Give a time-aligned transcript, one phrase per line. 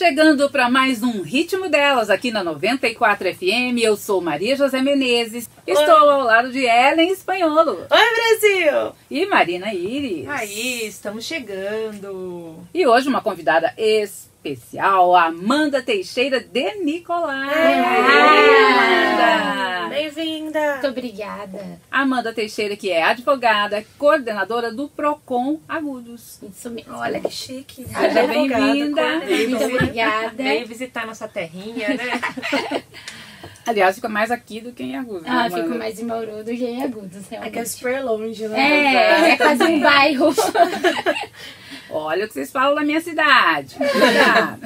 [0.00, 5.46] Chegando para mais um Ritmo Delas aqui na 94 FM, eu sou Maria José Menezes,
[5.66, 8.92] estou ao lado de Ellen Espanholo Oi, Brasil!
[9.10, 10.26] e Marina Iris.
[10.26, 12.56] Aí, estamos chegando.
[12.72, 14.29] E hoje uma convidada especial,
[15.18, 17.74] Amanda Teixeira de Nicolai.
[17.74, 19.88] Amanda!
[19.90, 20.72] Bem-vinda!
[20.72, 21.78] Muito obrigada.
[21.90, 26.40] Amanda Teixeira, que é advogada, coordenadora do PROCON Agudos.
[26.42, 26.94] Isso mesmo.
[26.94, 27.84] Olha que chique.
[27.84, 29.18] Seja bem-vinda.
[29.18, 30.42] Muito obrigada.
[30.42, 32.82] Veio visitar nossa terrinha, né?
[33.66, 35.22] Aliás, fica mais aqui do que em Agudos.
[35.22, 35.62] né, Ah, Amanda?
[35.64, 37.68] fico mais em Bauru do que em Agudos, É que é realmente.
[37.68, 38.60] super longe, né?
[38.60, 40.34] É, é quase um bairro.
[41.90, 43.76] Olha o que vocês falam da minha cidade.
[43.76, 44.60] Cuidado.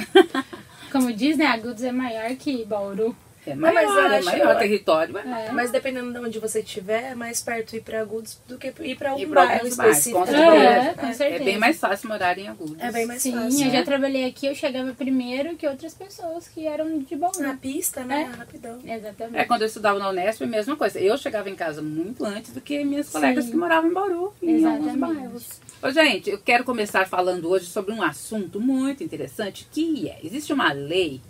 [0.92, 3.16] Como diz, né, Agudos é maior que Bauru.
[3.46, 5.18] É maior, mas eu é acho- maior território.
[5.18, 5.52] É.
[5.52, 8.96] Mas dependendo de onde você estiver, é mais perto ir pra Agudos do que ir
[8.96, 10.18] pra E algum pra bairro alguns específico.
[10.20, 10.54] com certeza.
[10.54, 11.44] É, É, com É certeza.
[11.44, 12.76] bem mais fácil morar em Agudos.
[12.78, 13.60] É bem mais Sim, fácil.
[13.60, 13.78] eu né?
[13.78, 17.58] já trabalhei aqui, eu chegava primeiro que outras pessoas que eram de Na Bauru.
[17.58, 18.30] pista, né?
[18.32, 18.36] É.
[18.36, 18.78] Rapidão.
[18.84, 19.36] Exatamente.
[19.38, 20.98] É, quando eu estudava na Unesp, a mesma coisa.
[20.98, 23.50] Eu chegava em casa muito antes do que minhas colegas Sim.
[23.52, 24.98] que moravam em Bauru, em alguns Exatamente.
[24.98, 25.60] bairros.
[25.82, 30.52] Ô, gente, eu quero começar falando hoje sobre um assunto muito interessante, que é, existe
[30.52, 31.20] uma lei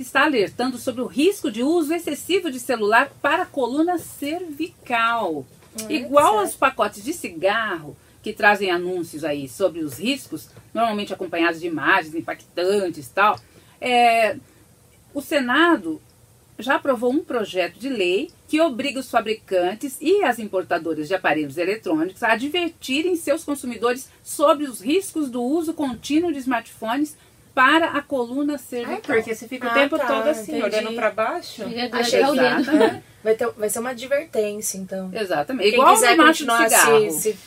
[0.00, 5.44] que está alertando sobre o risco de uso excessivo de celular para a coluna cervical.
[5.78, 6.40] Hum, Igual certo.
[6.40, 12.14] aos pacotes de cigarro que trazem anúncios aí sobre os riscos, normalmente acompanhados de imagens
[12.14, 13.38] impactantes e tal,
[13.78, 14.38] é,
[15.12, 16.00] o Senado
[16.58, 21.58] já aprovou um projeto de lei que obriga os fabricantes e as importadoras de aparelhos
[21.58, 27.18] eletrônicos a advertirem seus consumidores sobre os riscos do uso contínuo de smartphones
[27.54, 29.00] para a coluna cervical.
[29.02, 30.76] Porque você fica o Ah, tempo tá, todo assim, entendi.
[30.76, 31.62] olhando pra baixo.
[31.92, 33.02] Achei o que- dedo.
[33.22, 35.10] Vai, ter, vai ser uma advertência, então.
[35.12, 35.68] Exatamente.
[35.72, 36.96] Quem Igual quiser o macho continuar cigarro.
[37.06, 37.36] assim, se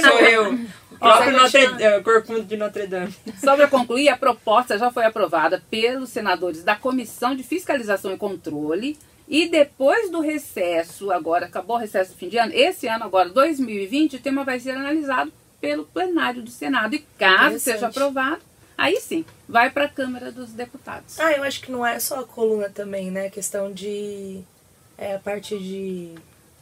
[0.00, 0.58] Sou eu.
[0.96, 3.12] Próprio Notre, é, corcunda de Notre Dame.
[3.42, 8.16] Só para concluir, a proposta já foi aprovada pelos senadores da Comissão de Fiscalização e
[8.16, 8.96] Controle.
[9.26, 13.28] E depois do recesso, agora acabou o recesso do fim de ano, esse ano agora,
[13.28, 16.94] 2020, o tema vai ser analisado pelo plenário do Senado.
[16.94, 18.40] E caso seja aprovado,
[18.76, 21.18] aí sim, vai para a Câmara dos Deputados.
[21.20, 23.30] Ah, eu acho que não é só a coluna também, né?
[23.30, 24.40] Questão de.
[24.98, 26.14] É a parte de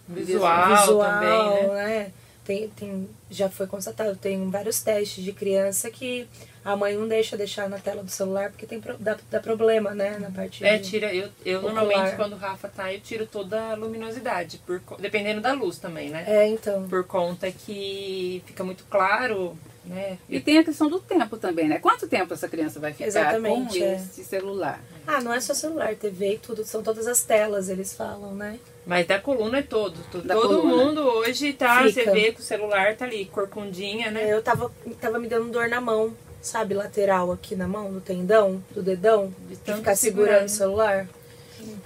[0.09, 1.67] Visual, visual, também, né?
[1.75, 2.13] né?
[2.45, 6.27] Tem, tem, já foi constatado, tem vários testes de criança que
[6.65, 9.95] a mãe não deixa deixar na tela do celular porque tem, pro- dá, dá problema,
[9.95, 10.19] né?
[10.19, 13.75] Na parte É, tira, eu, eu normalmente quando o Rafa tá, eu tiro toda a
[13.75, 16.25] luminosidade, por, dependendo da luz também, né?
[16.27, 16.89] É, então.
[16.89, 19.57] Por conta que fica muito claro,
[19.91, 20.19] né?
[20.29, 21.79] E tem a questão do tempo também, né?
[21.79, 23.95] Quanto tempo essa criança vai ficar Exatamente, com é.
[23.97, 24.81] esse celular?
[25.07, 28.59] Ah, não é só celular, TV e tudo, são todas as telas, eles falam, né?
[28.87, 29.99] Mas da coluna é todo.
[30.11, 30.77] todo coluna.
[30.85, 31.93] mundo hoje tá, Fica.
[32.05, 34.33] você vê que o celular tá ali, corcundinha, né?
[34.33, 34.71] Eu tava,
[35.01, 39.33] tava me dando dor na mão, sabe, lateral aqui na mão, no tendão, do dedão,
[39.49, 40.45] De de ficar segurando né?
[40.47, 41.09] o celular.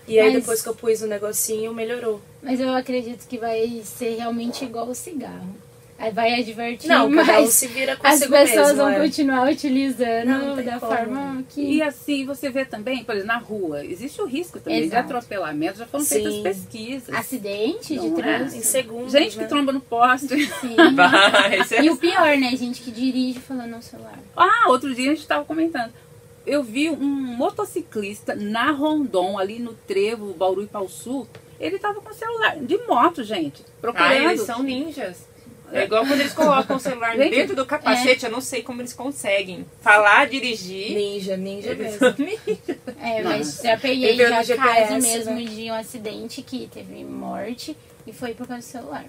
[0.06, 2.20] E aí Mas- depois que eu pus o negocinho, melhorou.
[2.42, 5.48] Mas eu acredito que vai ser realmente igual o cigarro.
[6.10, 9.00] Vai advertir, Não, cada um mas se vira as consigo pessoas mesmo, vão é.
[9.00, 10.92] continuar utilizando Não, da como.
[10.92, 11.60] forma que...
[11.60, 15.04] E assim, você vê também, por exemplo, na rua, existe o risco também de Exato.
[15.16, 16.14] atropelamento, já foram Sim.
[16.22, 17.14] feitas pesquisas.
[17.14, 18.10] Acidente de é?
[18.10, 18.56] trânsito.
[18.58, 19.42] Em segundos, Gente né?
[19.42, 20.28] que tromba no poste.
[20.46, 20.76] Sim.
[20.94, 22.54] Vai, é- E o pior, né?
[22.56, 24.18] Gente que dirige falando no celular.
[24.36, 25.92] Ah, outro dia a gente estava comentando.
[26.46, 31.26] Eu vi um motociclista na Rondon, ali no trevo Bauru e Pau Sul.
[31.58, 33.62] Ele tava com o celular de moto, gente.
[33.80, 34.10] Procurando.
[34.10, 35.26] Ah, eles são ninjas.
[35.74, 38.80] É igual quando eles colocam o celular Gente, dentro do capacete, eu não sei como
[38.80, 39.66] eles conseguem.
[39.80, 40.94] Falar, dirigir.
[40.94, 41.98] Ninja, ninja Eles mesmo.
[41.98, 42.58] são ninjas.
[43.02, 43.30] É, Não.
[43.30, 45.44] mas já peguei já GPS, caso mesmo né?
[45.44, 47.76] de um acidente que teve morte
[48.06, 49.04] e foi por causa do celular.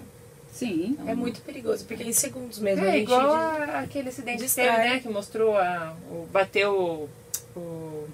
[0.52, 0.96] Sim.
[1.06, 3.02] É muito perigoso, porque em segundos mesmo a É gente...
[3.02, 5.00] igual a- aquele acidente que teve, né?
[5.00, 5.94] Que mostrou a.
[6.10, 6.72] O, bateu
[7.54, 7.58] o.
[7.58, 8.08] o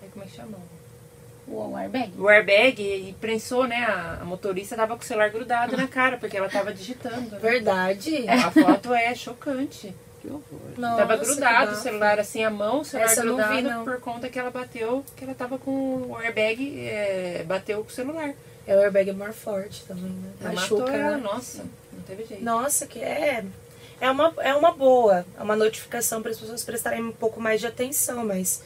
[0.00, 0.56] ai, como é que chama?
[1.50, 2.12] O airbag.
[2.18, 3.84] O airbag e prensou, né?
[3.84, 7.30] A, a motorista tava com o celular grudado na cara, porque ela tava digitando.
[7.30, 7.38] né?
[7.40, 8.28] Verdade?
[8.28, 9.94] A foto é chocante.
[10.20, 10.42] Que horror.
[10.76, 13.84] Nossa, tava grudado o celular assim, a mão, o celular Essa vi, grudado não.
[13.84, 15.70] por conta que ela bateu, que ela tava com
[16.08, 18.34] o airbag, é, bateu com o celular.
[18.66, 20.30] É o airbag é mais forte também, né?
[20.40, 21.22] Ela Machuca, matou ela, né?
[21.22, 22.44] nossa, não teve jeito.
[22.44, 23.44] Nossa, que é...
[24.00, 27.60] É uma, é uma boa, é uma notificação para as pessoas prestarem um pouco mais
[27.60, 28.62] de atenção, mas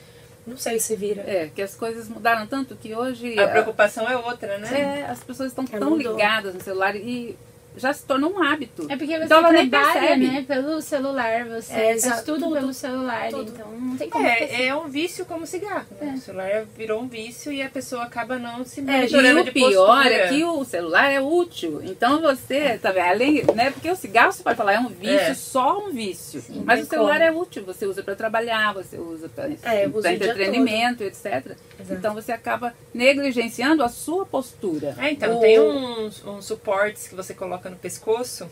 [0.47, 1.23] não sei se vira.
[1.23, 5.00] É, que as coisas mudaram tanto que hoje A a- preocupação é outra, né?
[5.00, 6.12] é, as pessoas estão É, tão mudou.
[6.12, 7.37] ligadas no celular e
[7.76, 8.86] já se tornou um hábito.
[8.90, 10.26] É porque você então trabalha, percebe.
[10.26, 13.50] né, pelo celular, você É, faz tudo, tudo, pelo celular, tudo.
[13.50, 14.26] então não tem como.
[14.26, 15.86] É, é um vício como cigarro.
[16.00, 16.10] Né?
[16.12, 16.16] É.
[16.16, 19.52] O celular virou um vício e a pessoa acaba não se E monitorando de o
[19.52, 20.14] pior postura.
[20.14, 21.80] é que o celular é útil.
[21.84, 23.02] Então você, tá vendo?
[23.02, 23.70] Além, né?
[23.70, 25.34] Porque o cigarro você pode falar é um vício, É.
[25.34, 26.40] só um vício.
[26.40, 27.24] Sim, Mas o celular como.
[27.24, 27.64] é útil.
[27.64, 31.24] Você usa para trabalhar, você usa para É, entretenimento, etc.
[31.26, 31.56] Exato.
[31.90, 34.94] Então você acaba negligenciando a sua postura.
[34.98, 38.49] É, então, O- tem uns, uns suportes que você coloca no pescoço.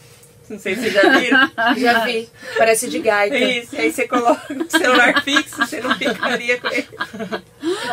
[0.48, 1.50] Não sei se vocês já viram.
[1.78, 2.28] Já vi.
[2.58, 3.36] Parece de gaita.
[3.38, 6.88] Isso, aí você coloca o celular fixo, você não ficaria com ele.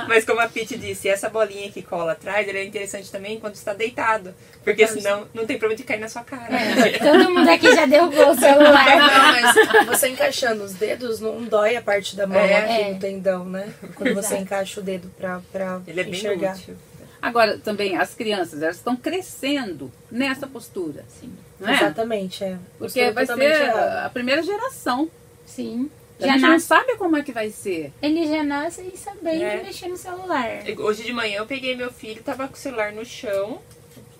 [0.08, 3.54] Mas como a Pete disse, essa bolinha que cola atrás, ele é interessante também quando
[3.54, 4.34] está deitado.
[4.64, 6.48] Porque senão não tem problema de cair na sua cara.
[6.52, 8.98] É, todo mundo aqui já derrubou o celular.
[8.98, 12.56] Não, mas você encaixando os dedos não dói a parte da mão É.
[12.58, 12.92] aqui É.
[12.94, 13.72] no tendão, né?
[13.94, 16.56] Quando você encaixa o dedo pra, pra Ele é bem enxergar.
[16.56, 16.75] útil.
[17.22, 21.04] Agora, também, as crianças, elas estão crescendo nessa postura.
[21.08, 21.34] Sim.
[21.60, 21.74] Não é?
[21.75, 22.58] Exatamente, é.
[22.78, 25.10] Porque Postura vai ser a primeira geração.
[25.46, 25.90] Sim.
[26.19, 27.92] A Já gente não nasce, sabe como é que vai ser.
[28.02, 29.62] ele já nasce sabendo É.
[29.64, 30.64] mexer no celular.
[30.80, 33.62] Hoje de manhã eu peguei meu filho, tava com o celular no chão,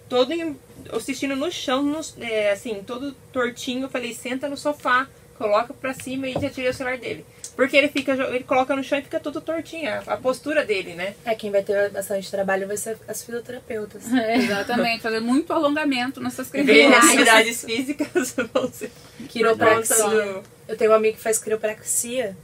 [0.08, 0.56] todo em-
[0.92, 3.86] assistindo no chão, no- é, assim, todo tortinho.
[3.86, 5.08] Eu falei, senta no sofá,
[5.38, 7.26] coloca pra cima e já tirei o celular dele.
[7.58, 10.94] Porque ele fica, ele coloca no chão e fica todo tortinho, a, a postura dele,
[10.94, 11.16] né?
[11.26, 14.04] É, quem vai ter bastante trabalho vai ser as fisioterapeutas.
[14.14, 17.04] Exatamente, fazer muito alongamento nessas crianças.
[17.06, 18.92] atividades físicas vão ser
[19.28, 20.06] Quiropraxia.
[20.08, 22.38] do- Eu tenho uma amiga que faz quiropraxia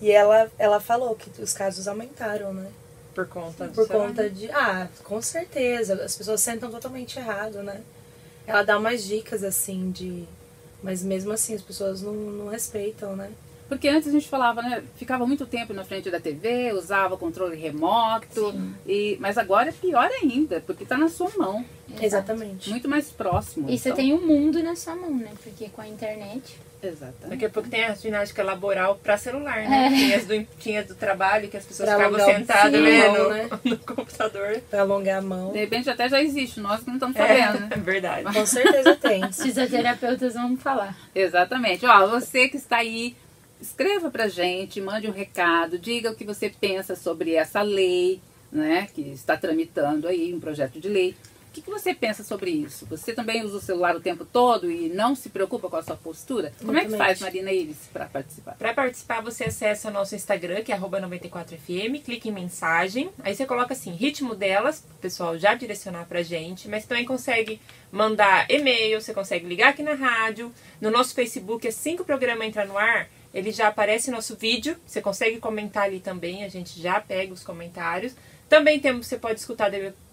[0.00, 2.70] e ela, ela falou que os casos aumentaram, né?
[3.14, 4.08] Por conta Por celular.
[4.08, 4.50] conta de.
[4.50, 5.94] Ah, com certeza.
[6.04, 7.80] As pessoas sentam totalmente errado, né?
[8.46, 10.24] Ela dá umas dicas assim de.
[10.82, 13.30] Mas mesmo assim as pessoas não, não respeitam, né?
[13.72, 14.82] Porque antes a gente falava, né?
[14.96, 18.52] Ficava muito tempo na frente da TV, usava controle remoto.
[18.52, 18.74] Sim.
[18.86, 21.64] E, mas agora é pior ainda, porque está na sua mão.
[21.98, 22.68] Exatamente.
[22.68, 23.70] Muito mais próximo.
[23.70, 25.30] E você Então, tem o mundo na sua mão, né?
[25.42, 26.60] Porque com a internet.
[26.82, 27.30] Exatamente.
[27.30, 29.86] Daqui a pouco tem a ginástica laboral pra celular, né?
[29.86, 29.88] É.
[29.88, 33.08] Tinha, as do, tinha as do trabalho que as pessoas Pra ficavam sentadas sim, né,
[33.08, 33.48] no, né?
[33.64, 34.60] no computador.
[34.68, 35.52] Pra alongar a mão.
[35.52, 37.68] De repente até já existe, nós que não estamos sabendo, né?
[37.72, 38.24] É, verdade.
[38.34, 39.24] Com certeza tem.
[39.24, 40.94] Os fisioterapeutas vão falar.
[41.14, 41.86] Exatamente.
[41.86, 43.16] Ó, você que está aí,
[43.62, 48.20] escreva pra gente, mande um recado, diga o que você pensa sobre essa lei,
[48.50, 51.16] né, que está tramitando aí, um projeto de lei.
[51.48, 52.86] O que, que você pensa sobre isso?
[52.86, 55.96] Você também usa o celular o tempo todo e não se preocupa com a sua
[55.96, 56.50] postura?
[56.58, 57.18] Como é que Exatamente.
[57.18, 58.54] faz, Marina Iris, para participar?
[58.54, 63.34] Para participar, você acessa o nosso Instagram, que é arroba 94fm, clica em mensagem, aí
[63.34, 67.60] você coloca assim, ritmo delas, pro pessoal já direcionar pra gente, mas também consegue
[67.90, 70.50] mandar e-mail, você consegue ligar aqui na rádio,
[70.80, 74.76] no nosso Facebook, assim que o programa entrar no ar, ele já aparece nosso vídeo,
[74.86, 78.14] você consegue comentar ali também, a gente já pega os comentários.
[78.48, 79.70] Também temos, você pode escutar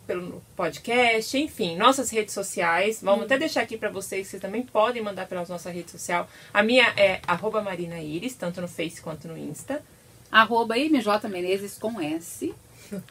[0.08, 3.00] pelo podcast, enfim, nossas redes sociais.
[3.02, 6.28] Vamos até deixar aqui pra vocês, vocês também podem mandar pela nossa rede social.
[6.54, 9.84] A minha é arroba Marina Iris, tanto no Face quanto no Insta.
[10.32, 12.54] Arroba MJ Menezes com S.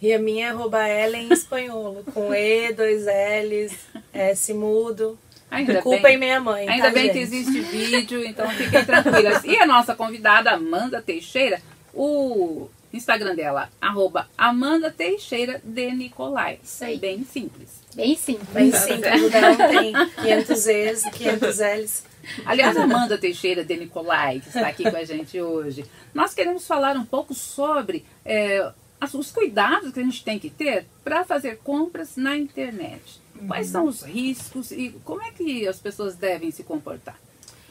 [0.00, 3.74] E a minha é arroba Ellen Espanholo, com E, dois L's,
[4.12, 5.18] S mudo.
[5.50, 6.16] Ainda Culpa bem.
[6.16, 6.68] em minha mãe.
[6.68, 7.34] Ainda tá, bem que gente?
[7.34, 9.44] existe vídeo, então fiquem tranquilas.
[9.44, 11.60] E a nossa convidada, Amanda Teixeira,
[11.94, 16.58] o Instagram dela, arroba Amanda Teixeira de Nicolai.
[16.62, 16.98] Isso aí.
[16.98, 17.80] Bem simples.
[17.94, 18.48] Bem simples.
[18.48, 22.04] Bem simples, o dela tem 500 E's, 500 L's.
[22.44, 26.66] Aliás, a Amanda Teixeira de Nicolai, que está aqui com a gente hoje, nós queremos
[26.66, 28.68] falar um pouco sobre é,
[29.00, 33.20] os cuidados que a gente tem que ter para fazer compras na internet.
[33.46, 37.18] Quais são os riscos e como é que as pessoas devem se comportar?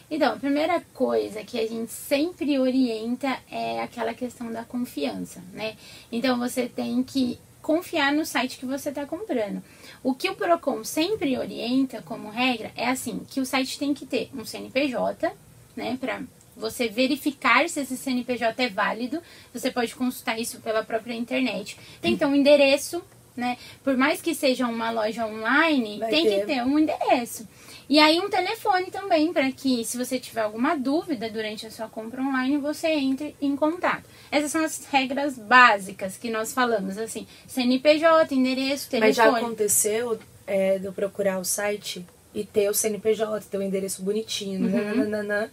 [0.10, 5.76] Então, a primeira coisa que a gente sempre orienta é aquela questão da confiança, né?
[6.12, 9.64] Então, você tem que confiar no site que você está comprando.
[10.04, 14.06] O que o Procon sempre orienta como regra é assim, que o site tem que
[14.06, 15.34] ter um CNPJ,
[15.76, 16.22] né, para
[16.56, 19.20] você verificar se esse CNPJ é válido.
[19.52, 21.78] Você pode consultar isso pela própria internet.
[22.02, 23.04] Tem ter um endereço,
[23.36, 23.58] né?
[23.84, 26.40] Por mais que seja uma loja online, Vai tem ter.
[26.42, 27.48] que ter um endereço.
[27.88, 31.88] E aí um telefone também, para que se você tiver alguma dúvida durante a sua
[31.88, 34.04] compra online, você entre em contato.
[34.32, 39.08] Essas são as regras básicas que nós falamos, assim, CNPJ, endereço, telefone.
[39.10, 43.62] Mas já aconteceu é, de eu procurar o site e ter o CNPJ, ter o
[43.62, 44.96] endereço bonitinho, Uhum.
[44.96, 45.52] nananana.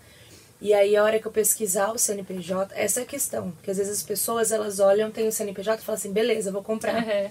[0.61, 3.51] E aí, a hora que eu pesquisar o CNPJ, essa é a questão.
[3.51, 6.62] Porque às vezes as pessoas, elas olham, tem o CNPJ e falam assim, beleza, vou
[6.62, 6.97] comprar.
[6.97, 7.31] Aham.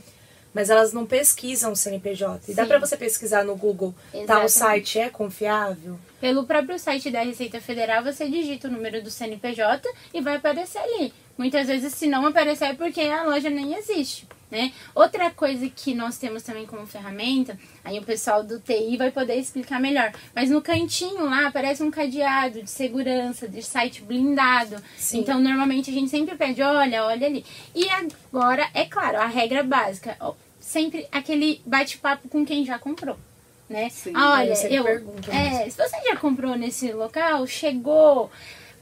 [0.53, 2.51] Mas elas não pesquisam o CNPJ.
[2.51, 2.69] E dá Sim.
[2.69, 4.51] pra você pesquisar no Google, tal Exatamente.
[4.51, 5.97] site é confiável?
[6.19, 10.79] Pelo próprio site da Receita Federal, você digita o número do CNPJ e vai aparecer
[10.79, 11.13] ali.
[11.37, 14.27] Muitas vezes, se não aparecer, é porque a loja nem existe.
[14.51, 14.73] Né?
[14.93, 19.35] Outra coisa que nós temos também como ferramenta, aí o pessoal do TI vai poder
[19.35, 24.75] explicar melhor, mas no cantinho lá aparece um cadeado de segurança, de site blindado.
[24.97, 25.19] Sim.
[25.19, 27.45] Então, normalmente a gente sempre pede, olha, olha ali.
[27.73, 33.17] E agora, é claro, a regra básica, ó, sempre aquele bate-papo com quem já comprou.
[33.69, 33.89] Né?
[33.89, 34.11] Sim.
[34.13, 34.85] Ah, olha, Eu
[35.31, 38.29] é, se você já comprou nesse local, chegou.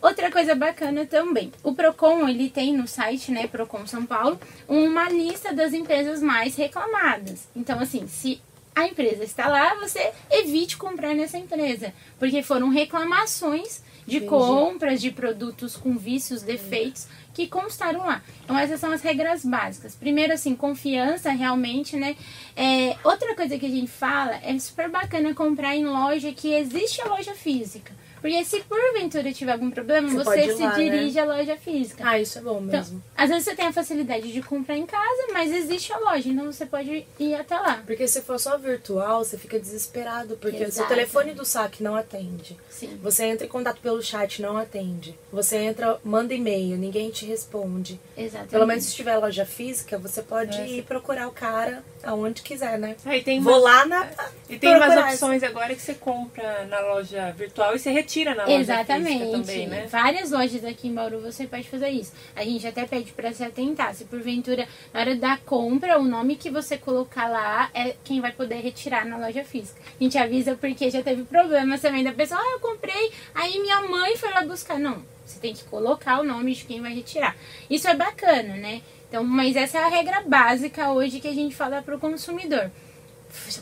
[0.02, 5.10] Outra coisa bacana também, o Procon ele tem no site, né, Procon São Paulo, uma
[5.10, 7.48] lista das empresas mais reclamadas.
[7.54, 8.42] Então assim, se
[8.74, 14.30] a empresa está lá, você evite comprar nessa empresa, porque foram reclamações de Entendi.
[14.30, 18.24] compras de produtos com vícios, defeitos que constaram lá.
[18.44, 19.96] Então essas são as regras básicas.
[19.96, 22.16] Primeiro assim, confiança realmente, né?
[22.56, 27.02] É, outra coisa que a gente fala é super bacana comprar em loja que existe
[27.02, 27.94] a loja física.
[28.22, 30.84] Porque se porventura tiver algum problema, Você você, se lá, né?
[30.84, 32.04] dirige à loja física.
[32.06, 33.04] Ah, isso é bom Então, mesmo.
[33.16, 36.46] às vezes você tem a facilidade de comprar em casa, mas existe a loja, então
[36.52, 37.82] você pode ir até lá.
[37.86, 40.90] Porque se for só virtual, você fica desesperado, porque seu Exato.
[40.90, 42.58] telefone do saque não atende.
[42.70, 43.00] Sim.
[43.02, 45.18] Você entra em contato pelo chat, não atende.
[45.32, 48.00] Você entra, manda e-mail, ninguém te responde.
[48.18, 48.52] Exatamente.
[48.52, 52.78] Pelo menos se tiver loja física, você pode É, ir procurar o cara aonde quiser,
[52.78, 52.96] né?
[53.06, 54.10] Aí tem Vou umas- lá na.
[54.50, 58.46] E tem umas opções agora que você compra na loja virtual e você retira na
[58.46, 59.32] loja Exatamente.
[59.32, 59.88] também, né?
[59.88, 62.12] Várias lojas aqui em Bauru você pode fazer isso.
[62.36, 63.94] A gente até pede pra se atentar.
[63.94, 68.32] Se porventura, na hora da compra, o nome que você colocar lá é quem vai
[68.32, 69.80] poder retirar na loja física.
[70.00, 72.40] A gente avisa porque já teve problemas também da pessoa.
[72.42, 74.80] Ah, eu comprei, aí minha mãe foi lá buscar.
[74.80, 77.36] Não, você tem que colocar o nome de quem vai retirar.
[77.70, 78.82] Isso é bacana, né?
[79.08, 82.72] Então, mas essa é a regra básica hoje que a gente fala pro consumidor.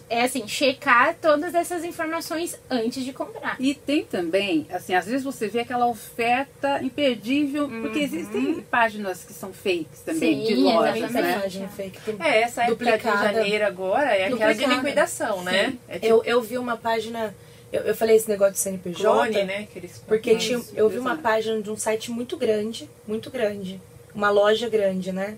[0.09, 3.57] É assim, checar todas essas informações antes de comprar.
[3.59, 9.33] E tem também, assim, às vezes você vê aquela oferta imperdível, porque existem páginas que
[9.33, 11.35] são fakes também, de Sim, lojas, Tem exatamente.
[11.35, 11.41] né?
[11.41, 11.99] página fake.
[12.19, 13.33] É, essa época de Duplicada.
[13.33, 15.75] janeiro agora é aquela de liquidação, né?
[15.87, 17.35] É tipo Eu, eu vi uma página.
[17.71, 19.03] Eu, eu falei esse negócio de CNPJ.
[19.03, 19.67] clone, né?
[20.07, 23.81] Porque tinha, eu vi uma página de um site muito grande, muito grande.
[24.15, 25.37] Uma loja grande, né?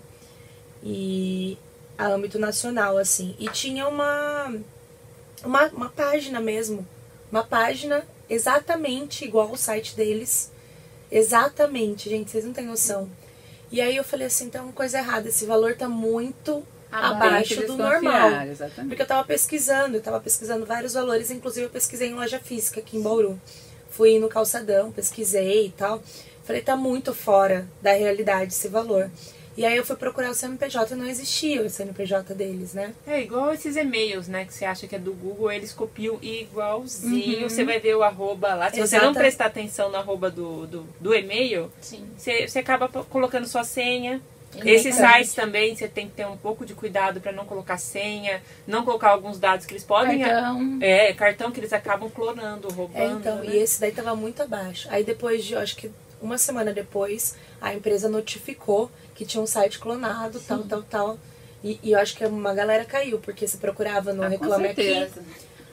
[0.84, 1.58] E
[2.00, 3.36] a âmbito nacional, assim.
[3.38, 4.56] E tinha uma,
[5.44, 6.88] uma, uma página mesmo.
[7.30, 10.50] Uma página exatamente igual ao site deles.
[11.12, 13.10] Exatamente, gente, vocês não têm noção.
[13.70, 17.78] E aí eu falei assim, tem uma coisa errada, esse valor tá muito Abaixo do
[17.78, 18.48] normal.
[18.48, 18.88] Exatamente.
[18.88, 22.80] Porque eu tava pesquisando, eu tava pesquisando vários valores, inclusive eu pesquisei em loja física
[22.80, 23.40] aqui em Bauru.
[23.92, 26.02] Fui no calçadão, pesquisei e tal.
[26.46, 29.12] Falei, tá muito fora da realidade esse valor.
[29.60, 32.94] E aí eu fui procurar o CNPJ e não existia o CNPJ deles, né?
[33.06, 34.46] É igual esses e-mails, né?
[34.46, 37.42] Que você acha que é do Google, eles copiam igualzinho.
[37.42, 37.50] Uhum.
[37.50, 38.72] Você vai ver o arroba lá.
[38.72, 43.46] Se você não prestar atenção no arroba do, do, do e-mail, você, você acaba colocando
[43.48, 44.22] sua senha.
[44.64, 48.42] Esses sites também você tem que ter um pouco de cuidado para não colocar senha,
[48.66, 50.20] não colocar alguns dados que eles podem.
[50.20, 50.78] Cartão.
[50.80, 52.98] É, cartão que eles acabam clonando, roubando.
[52.98, 53.48] É, então, né?
[53.48, 54.88] e esse daí tava muito abaixo.
[54.90, 59.48] Aí depois de, eu acho que uma semana depois, a empresa notificou que tinha um
[59.48, 61.20] site clonado, tal, tal, tal.
[61.64, 65.08] E, e eu acho que uma galera caiu, porque se procurava no Ah, Reclame Aqui.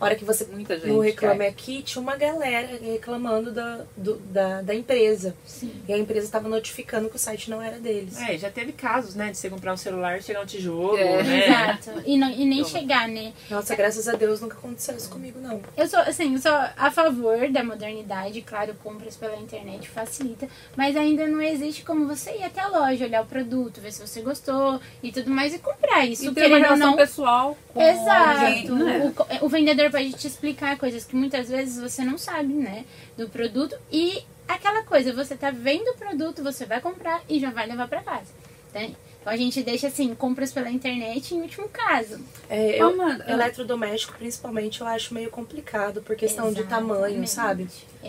[0.00, 1.48] A hora que você Muita gente no Reclame cai.
[1.48, 5.34] Aqui, tinha uma galera reclamando da, do- da, da empresa.
[5.46, 5.72] Sim.
[5.88, 8.18] E a empresa estava notificando que o site não era deles.
[8.20, 11.22] É, já teve casos, né, de você comprar um celular e chegar um tijolo, É.
[11.22, 11.46] né?
[11.46, 12.02] Exato.
[12.06, 13.32] E, não, e nem chegar, né?
[13.50, 15.60] Nossa, graças a Deus nunca aconteceu isso comigo, não.
[15.76, 20.96] Eu sou, assim, eu sou a favor da modernidade, claro, compras pela internet facilita, mas
[20.96, 24.20] ainda não existe como você ir até a loja, olhar o produto, ver se você
[24.20, 26.24] gostou e tudo mais e comprar isso.
[26.30, 28.74] E ter uma relação não, pessoal com Exato.
[28.74, 29.12] né?
[29.40, 32.84] O vendedor pode te explicar coisas que muitas vezes você não sabe, né?
[33.16, 33.76] Do produto.
[33.90, 37.88] E aquela coisa, você tá vendo o produto, você vai comprar e já vai levar
[37.88, 38.32] pra casa.
[38.74, 38.94] Né?
[39.20, 42.20] Então a gente deixa assim, compras pela internet em último caso.
[42.48, 42.94] É, eu,
[43.26, 47.66] eletrodoméstico, principalmente, eu acho meio complicado, por questão de tamanho, sabe?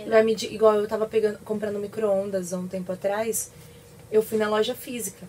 [0.07, 3.51] Vai medir, igual eu tava pegando, comprando micro-ondas há um tempo atrás,
[4.11, 5.27] eu fui na loja física.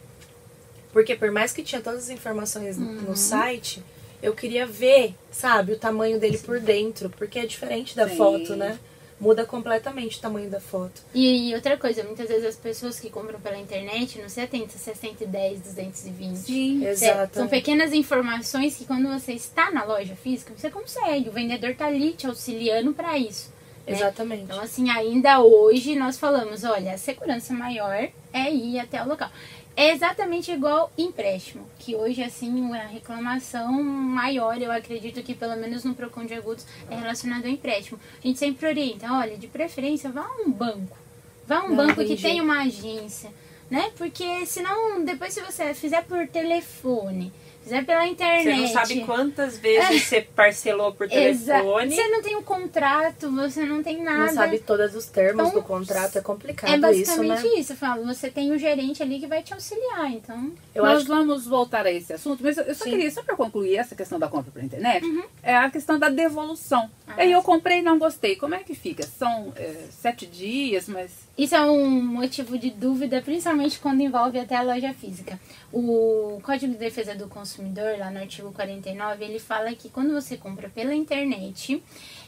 [0.93, 3.03] Porque por mais que tinha todas as informações Uhum.
[3.09, 3.83] no site,
[4.23, 8.17] eu queria ver, sabe, o tamanho dele por dentro, porque é diferente da Sim.
[8.17, 8.79] foto, né?
[9.21, 11.03] Muda completamente o tamanho da foto.
[11.13, 14.79] E, e outra coisa, muitas vezes as pessoas que compram pela internet não se atentam
[14.79, 16.37] se é 110, 220.
[16.37, 16.87] Sim.
[16.87, 17.37] Exato.
[17.37, 21.29] São pequenas informações que quando você está na loja física, você consegue.
[21.29, 23.51] O vendedor tá ali te auxiliando para isso.
[23.89, 23.93] né?
[23.93, 24.43] Exatamente.
[24.45, 29.31] Então, assim, ainda hoje nós falamos, olha, a segurança maior é ir até o local.
[29.81, 35.85] É exatamente igual empréstimo, que hoje, assim, a reclamação maior, eu acredito que pelo menos
[35.85, 37.97] no Procon de Agudos, é relacionado ao empréstimo.
[38.19, 40.99] A gente sempre orienta, olha, de preferência, vá a um banco.
[41.47, 43.31] Vá a um Não, banco que tenha uma agência,
[43.71, 43.93] né?
[43.97, 47.33] Porque senão, depois se você fizer por telefone,
[47.69, 48.45] fizer pela internet.
[48.45, 51.95] Você não sabe quantas vezes você parcelou por Exa- telefone.
[51.95, 54.27] Você não tem um contrato, você não tem nada.
[54.27, 57.61] Não sabe todos os termos Então, do contrato, é complicado É isso, basicamente né?
[57.61, 60.53] isso, eu falo, você tem o gerente ali que vai te auxiliar, então.
[60.75, 62.91] Eu Nós acho que vamos voltar a esse assunto, mas eu- só Sim.
[62.91, 65.05] queria, só para concluir essa questão da compra pela internet,
[65.43, 66.85] é a questão da devolução.
[66.85, 66.89] Uhum.
[67.07, 68.37] Ah, Aí eu comprei e não gostei.
[68.37, 69.03] Como é que fica?
[69.07, 74.57] São é, sete dias, mas Isso é um motivo de dúvida, principalmente quando envolve até
[74.57, 75.39] a loja física.
[75.73, 80.37] O Código de Defesa do Consumidor, lá no artigo 49, ele fala que quando você
[80.37, 81.81] compra pela internet,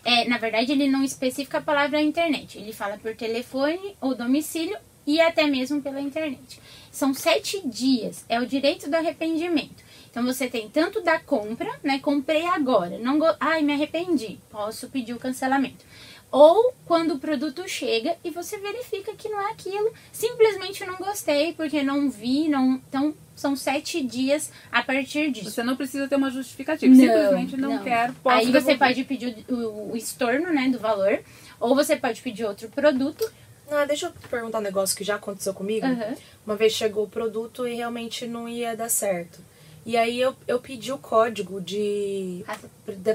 [0.04, 4.78] é, na verdade ele não especifica a palavra internet, ele fala por telefone ou domicílio
[5.04, 6.60] e até mesmo pela internet.
[6.92, 9.82] São sete dias, é o direito do arrependimento.
[10.08, 11.98] Então você tem tanto da compra, né?
[11.98, 15.84] Comprei agora, não ai me arrependi, posso pedir o cancelamento.
[16.32, 21.52] Ou quando o produto chega e você verifica que não é aquilo, simplesmente não gostei
[21.54, 22.80] porque não vi, não.
[22.88, 25.50] Então são sete dias a partir disso.
[25.50, 26.94] você não precisa ter uma justificativa.
[26.94, 27.82] Não, Simplesmente não, não.
[27.82, 28.78] quero, posso Aí você devolver.
[28.78, 31.20] pode pedir o, o estorno, né, do valor,
[31.58, 33.28] ou você pode pedir outro produto.
[33.70, 35.86] Ah, deixa eu perguntar um negócio que já aconteceu comigo.
[35.86, 36.14] Aham.
[36.46, 39.38] Uma vez chegou o produto e realmente não ia dar certo.
[39.84, 42.44] E aí eu, eu pedi o código de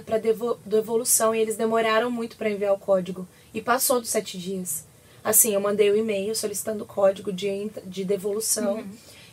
[0.05, 3.27] pra devo, devolução e eles demoraram muito para enviar o código.
[3.53, 4.85] E passou dos sete dias.
[5.23, 8.85] Assim, eu mandei o e-mail solicitando o código de, de devolução.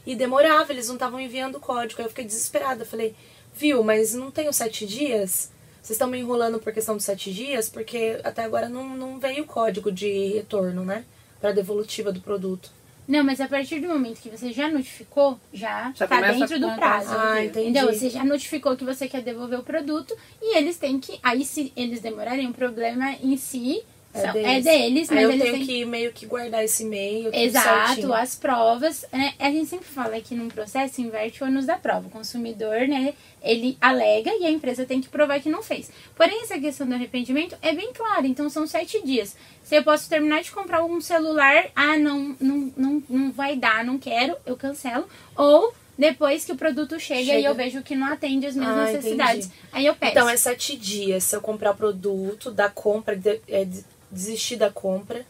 [0.06, 2.00] E demorava, eles não estavam enviando o código.
[2.00, 2.84] Aí eu fiquei desesperada.
[2.84, 3.14] Falei,
[3.54, 5.50] viu, mas não os sete dias?
[5.82, 7.68] Vocês estão me enrolando por questão dos sete dias?
[7.68, 11.04] Porque até agora não, não veio o código de retorno, né?
[11.40, 12.70] Pra devolutiva do produto.
[13.06, 16.70] Não, mas a partir do momento que você já notificou, já, Já tá dentro do
[16.72, 17.10] prazo.
[17.10, 17.70] Ah, entendi.
[17.70, 17.92] Entendeu?
[17.92, 21.18] Você já notificou que você quer devolver o produto e eles têm que.
[21.22, 23.82] Aí, se eles demorarem, o problema em si
[24.14, 27.30] são- é deles, Aí mas eu eles tenho têm que meio que guardar esse e-mail.
[27.34, 28.12] Exato, certinho.
[28.14, 29.04] as provas.
[29.12, 29.34] né?
[29.38, 32.06] A gente sempre fala que num processo inverte o ônus da prova.
[32.08, 35.90] O consumidor, né, ele alega e a empresa tem que provar que não fez.
[36.14, 38.26] Porém, essa questão do arrependimento é bem clara.
[38.26, 39.36] Então, são sete dias.
[39.62, 43.84] Se eu posso terminar de comprar um celular, ah, não, não, não, não vai dar,
[43.84, 45.06] não quero, eu cancelo.
[45.36, 47.48] Ou depois que o produto chega, e Chega.
[47.48, 49.46] eu vejo que não atende as minhas Ah, necessidades.
[49.46, 49.62] entendi.
[49.72, 50.12] Aí eu peço.
[50.12, 54.56] Então é sete dias se eu comprar o produto, da compra, de- é, de- desistir
[54.56, 55.24] da compra.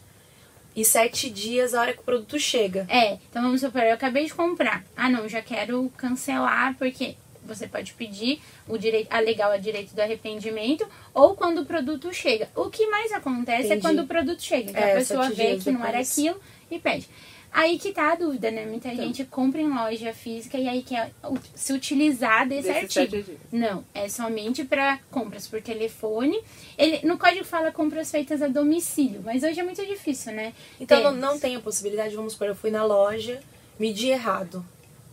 [0.75, 2.87] E sete dias a hora que o produto chega.
[2.89, 4.83] É, então vamos supor, eu acabei de comprar.
[4.97, 9.99] Ah, não, já quero cancelar, porque você pode pedir o direito, alegar o direito do
[10.01, 12.49] arrependimento ou quando o produto chega.
[12.55, 13.81] O que mais acontece é Entendi.
[13.81, 16.39] quando o produto chega, que É, a pessoa vê que não era aquilo
[16.71, 17.07] e pede.
[17.53, 18.65] Aí que tá a dúvida, né?
[18.65, 19.05] Muita Então.
[19.05, 21.11] gente compra em loja física e aí quer
[21.53, 23.23] se utilizar desse Desses artigo.
[23.51, 26.41] Não, é somente para compras por telefone.
[26.75, 30.51] Ele, no código fala compras feitas a domicílio, mas hoje é muito difícil, né?
[30.79, 33.39] Então não, não tem a possibilidade, vamos supor, eu fui na loja,
[33.79, 34.65] medi errado.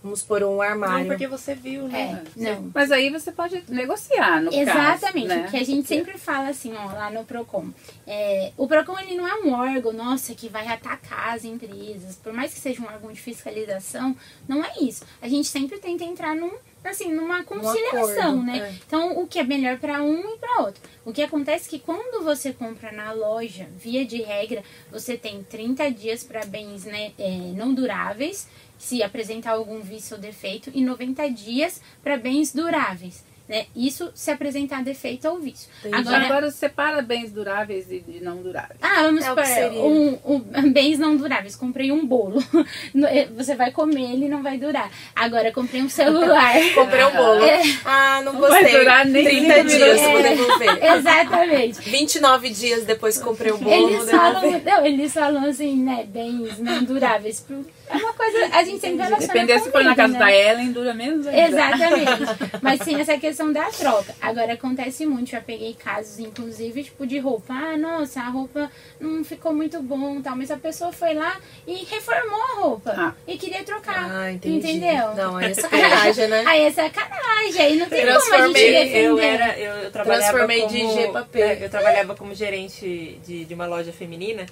[0.02, 1.00] Vamos pôr um armário.
[1.00, 2.22] Não, porque você viu, né?
[2.34, 2.70] É, não.
[2.74, 5.40] Mas aí você pode negociar, no Exatamente, caso.
[5.40, 5.46] né?
[5.46, 7.68] o que a gente sempre fala assim, ó, lá no Procon.
[8.06, 12.16] É, o Procon ele não é um órgão, nossa, que vai atacar as empresas.
[12.16, 14.16] Por mais que seja um órgão de fiscalização,
[14.48, 15.04] não é isso.
[15.20, 18.58] A gente sempre tenta entrar num, assim, numa conciliação, acordo, né?
[18.58, 18.74] é.
[18.86, 20.80] Então, o que é melhor para um e para outro.
[21.04, 25.42] O que acontece é que quando você compra na loja, via de regra, você tem
[25.42, 28.48] 30 dias para bens né, é, não duráveis,
[28.80, 33.28] se apresentar algum vício ou defeito, e 90 dias para bens duráveis.
[33.46, 33.66] Né?
[33.74, 35.68] Isso se apresentar defeito ou vício.
[35.80, 35.96] Entendi.
[35.96, 38.78] Agora, Agora, separa bens duráveis e de não duráveis.
[38.80, 39.80] ah, vamos É seria.
[39.82, 41.56] um, um- bens não duráveis.
[41.56, 42.40] Comprei um bolo.
[43.08, 44.88] Eh, Você vai comer, ele não vai durar.
[45.16, 46.54] Agora, comprei um celular.
[46.76, 47.44] Comprei um bolo.
[47.44, 47.60] É.
[47.84, 48.78] Ah, não Não vai gostei.
[48.78, 50.84] durar nem 30 cinco dias eu vou devolver.
[50.96, 51.80] Exatamente.
[51.90, 56.56] 29 dias depois que comprei o bolo, Eles falam, não, eles falam assim, né, bens
[56.60, 57.44] não duráveis.
[57.92, 60.18] É uma coisa, a gente sempre relaciona Depender com se for na casa né?
[60.18, 61.48] da Ellen, dura menos ainda.
[61.48, 62.22] Exatamente.
[62.62, 64.14] Mas sim, essa questão da troca.
[64.20, 67.52] Agora acontece muito, já peguei casos, inclusive, tipo, de roupa.
[67.52, 70.36] Ah, nossa, a roupa não ficou muito bom tal.
[70.36, 72.94] Mas a pessoa foi lá e reformou a roupa.
[72.96, 73.14] Ah.
[73.26, 74.08] E queria trocar.
[74.10, 74.58] Ah, entendi.
[74.58, 75.14] Entendeu?
[75.14, 76.44] Não, aí é sacanagem, né?
[76.50, 79.04] Aí é sacanagem, aí não tem como a gente Transformei- defender.
[79.04, 81.40] Eu era, eu, eu trabalhava Transformei como, de G pra P.
[81.40, 84.46] é, eu trabalhava como gerente de, de uma loja feminina.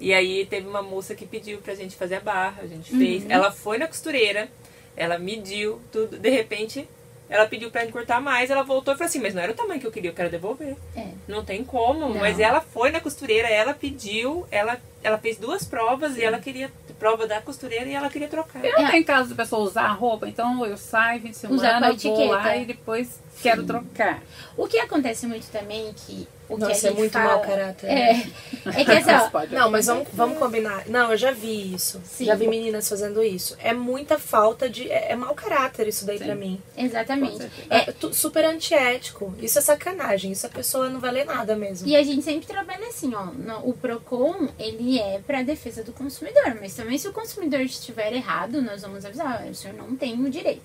[0.00, 3.28] E aí teve uma moça que pediu pra gente fazer a barra, a gente fez.
[3.28, 4.48] Ela foi na costureira,
[4.96, 6.88] ela mediu tudo, de repente
[7.28, 9.78] ela pediu pra encurtar mais, ela voltou e falou assim, mas não era o tamanho
[9.80, 10.74] que eu queria, eu quero devolver.
[10.96, 11.06] É.
[11.28, 12.14] Não tem como, Não.
[12.16, 16.72] mas ela foi na costureira, ela pediu, ela, ela fez duas provas e ela queria
[16.98, 18.62] prova da costureira e ela queria trocar.
[18.64, 18.90] Eu não É.
[18.90, 21.86] tenho caso da pessoa usar a roupa, então eu saio fim de Usar semana, com
[21.86, 22.56] a vou lá etiqueta.
[22.56, 24.20] e depois quero trocar.
[24.56, 27.40] O que acontece muito também, que o que a Nossa, gente é muito fala, mau
[27.40, 27.86] caráter.
[27.86, 28.10] É,
[28.66, 30.84] é que assim, ó, Pode Não, mas vamos, vamos combinar.
[30.88, 32.00] Não, eu já vi isso.
[32.04, 32.24] Sim.
[32.26, 33.56] Já vi meninas fazendo isso.
[33.62, 34.90] É muita falta de.
[34.90, 36.24] É, é mau caráter isso daí Sim.
[36.24, 36.60] pra mim.
[36.76, 37.50] exatamente.
[37.70, 39.34] É, super antiético.
[39.40, 40.32] Isso é sacanagem.
[40.32, 41.86] Isso a pessoa não vai ler nada mesmo.
[41.88, 43.26] E a gente sempre trabalha assim, ó.
[43.26, 46.56] no- o PROCON, ele é pra defesa do consumidor.
[46.60, 50.14] Mas também se o consumidor estiver errado, nós vamos avisar, "Olha, o senhor não tem
[50.20, 50.62] o direito.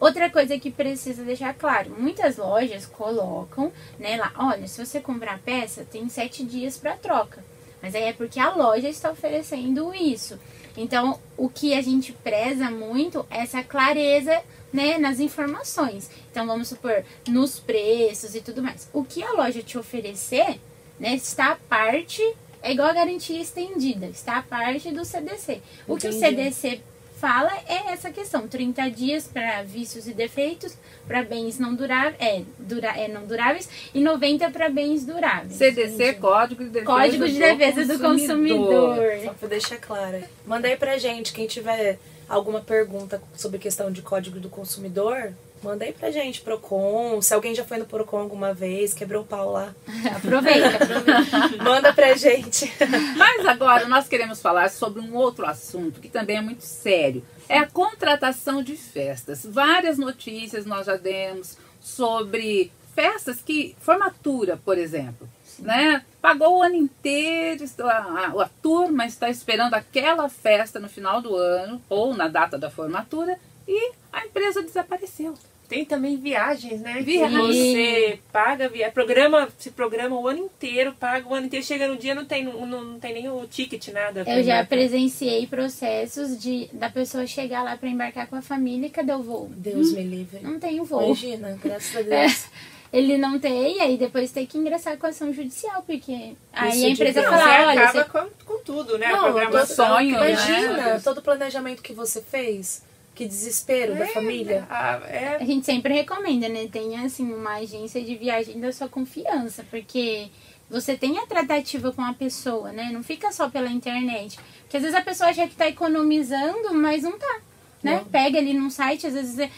[0.00, 5.34] Outra coisa que precisa deixar claro, muitas lojas colocam, né, lá, olha, se você comprar
[5.34, 7.42] a peça, tem sete dias para troca.
[7.82, 10.38] Mas aí é porque a loja está oferecendo isso.
[10.76, 14.40] Então, o que a gente preza muito é essa clareza,
[14.72, 16.08] né, nas informações.
[16.30, 18.88] Então, vamos supor, nos preços e tudo mais.
[18.92, 20.60] O que a loja te oferecer,
[20.98, 22.22] né, está a parte,
[22.62, 25.60] é igual a garantia estendida, está a parte do CDC.
[25.86, 26.52] O que o Entendi.
[26.52, 26.80] CDC
[27.20, 30.76] fala é essa questão, 30 dias para vícios e defeitos,
[31.06, 35.54] para bens não duráveis, é, dura, é não duráveis e 90 para bens duráveis.
[35.54, 38.98] CDC, Código de Defesa, Código de Defesa do Consumidor.
[39.24, 40.22] Só pra deixar claro.
[40.46, 41.32] Manda aí pra gente.
[41.32, 46.40] Quem tiver alguma pergunta sobre questão de código do consumidor, manda aí pra gente.
[46.40, 47.20] Procon.
[47.22, 49.74] Se alguém já foi no Procon alguma vez, quebrou o pau lá.
[50.16, 51.62] Aproveita, aproveita.
[51.62, 52.70] Manda pra gente.
[53.16, 57.24] Mas agora nós queremos falar sobre um outro assunto que também é muito sério.
[57.48, 59.44] É a contratação de festas.
[59.44, 63.76] Várias notícias nós já demos sobre festas que.
[63.80, 65.28] Formatura, por exemplo.
[65.58, 66.04] Né?
[66.22, 71.34] Pagou o ano inteiro, a, a, a turma está esperando aquela festa no final do
[71.34, 75.34] ano ou na data da formatura e a empresa desapareceu.
[75.68, 76.94] Tem também viagens, né?
[76.94, 77.36] Que Viagem.
[77.38, 81.98] você paga, via, programa, se programa o ano inteiro, paga o ano inteiro, chega no
[81.98, 84.20] dia não tem, não, não tem nem o ticket, nada.
[84.20, 84.66] Eu já embarcar.
[84.66, 89.22] presenciei processos de da pessoa chegar lá para embarcar com a família e cadê o
[89.22, 89.50] voo?
[89.54, 90.40] Deus me livre.
[90.40, 91.04] Não tem o voo.
[91.04, 92.46] Imagina, graças a Deus.
[92.90, 96.86] Ele não tem, e aí depois tem que ingressar com ação judicial, porque aí Isso
[96.86, 99.08] a empresa Não, fala, você olha, acaba você com, com tudo, né?
[99.08, 99.86] Não, a programação.
[99.88, 100.30] sonho, né?
[100.30, 102.87] Imagina todo o planejamento que você fez.
[103.18, 104.64] Que desespero da É, família.
[104.70, 106.68] ah, é, A gente sempre recomenda, né?
[106.70, 110.28] Tenha, assim, uma agência de viagem da sua confiança, porque
[110.70, 112.90] você tem a tratativa com a pessoa, né?
[112.92, 114.38] Não fica só pela internet.
[114.62, 117.40] Porque às vezes a pessoa acha que tá economizando, mas não tá,
[117.82, 117.96] né?
[117.96, 118.04] Não.
[118.04, 119.36] Pega ali num site, às vezes...
[119.40, 119.50] É...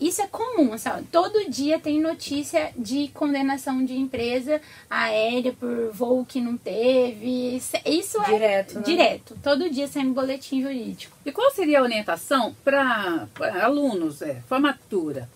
[0.00, 1.06] Isso é comum, sabe?
[1.10, 7.56] Todo dia tem notícia de condenação de empresa aérea por voo que não teve.
[7.56, 8.82] Isso é Direto, né?
[8.82, 9.36] direto.
[9.42, 11.16] Todo dia sai um boletim jurídico.
[11.24, 13.26] E qual seria a orientação para
[13.62, 15.28] alunos, é, formatura?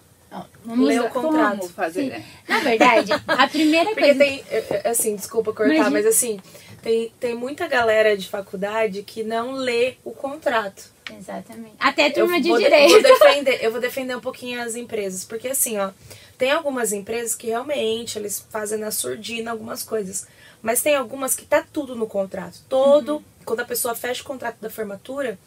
[0.64, 1.58] Vamos Lê o contrato.
[1.58, 2.02] Como fazer?
[2.02, 2.10] Sim.
[2.12, 2.24] é?
[2.48, 4.18] Na verdade, a primeira Porque coisa.
[4.18, 5.90] tem, é, é, assim, desculpa cortar, Imagina.
[5.90, 6.38] mas assim,
[6.82, 10.84] tem, tem muita galera de faculdade que não lê o contrato.
[11.18, 11.74] Exatamente.
[11.78, 12.90] Até Eu turma de vou, direito.
[12.92, 15.90] vou defender, eu vou defender um pouquinho as empresas, porque assim, ó,
[16.38, 20.26] tem algumas empresas que realmente eles fazem na surdina algumas coisas,
[20.62, 22.60] mas tem algumas que tá tudo no contrato.
[22.68, 23.22] Todo, Uhum.
[23.44, 25.38] quando a pessoa fecha o contrato da formatura,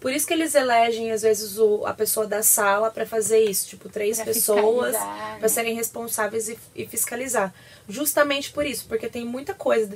[0.00, 3.68] por isso que eles elegem às vezes o, a pessoa da sala para fazer isso,
[3.68, 5.48] tipo três Pra pessoas fiscalizar, para né?
[5.48, 7.54] serem responsáveis e, e fiscalizar.
[7.88, 9.88] Justamente por isso, porque tem muita coisa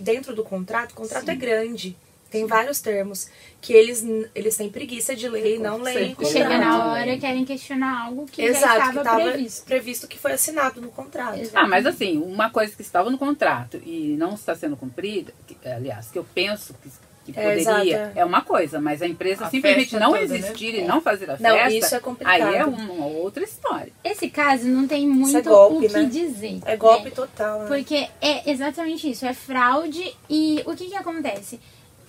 [0.00, 0.92] dentro do contrato.
[0.92, 1.96] O contrato é grande.
[2.32, 3.28] Tem vários termos
[3.60, 6.16] que eles, eles têm preguiça de ler e não leem.
[6.24, 9.64] Chega na hora, querem questionar algo que já Exato, estava que previsto.
[9.66, 11.38] previsto que foi assinado no contrato.
[11.38, 11.58] Exato.
[11.64, 15.56] Ah, mas assim, uma coisa que estava no contrato e não está sendo cumprida, que,
[15.68, 16.88] aliás, que eu penso que,
[17.32, 20.38] que É, poderia, exato, é uma coisa, mas a empresa A simplesmente não toda, né?
[20.38, 22.42] existir e não fazer a Não, festa, isso é complicado.
[22.42, 23.92] aí é uma outra história.
[24.02, 26.04] Esse caso não tem muito é golpe, o que né?
[26.04, 26.58] dizer.
[26.64, 27.10] É golpe né?
[27.12, 27.66] total, né?
[27.68, 31.60] Porque é exatamente isso, é fraude e o que que acontece?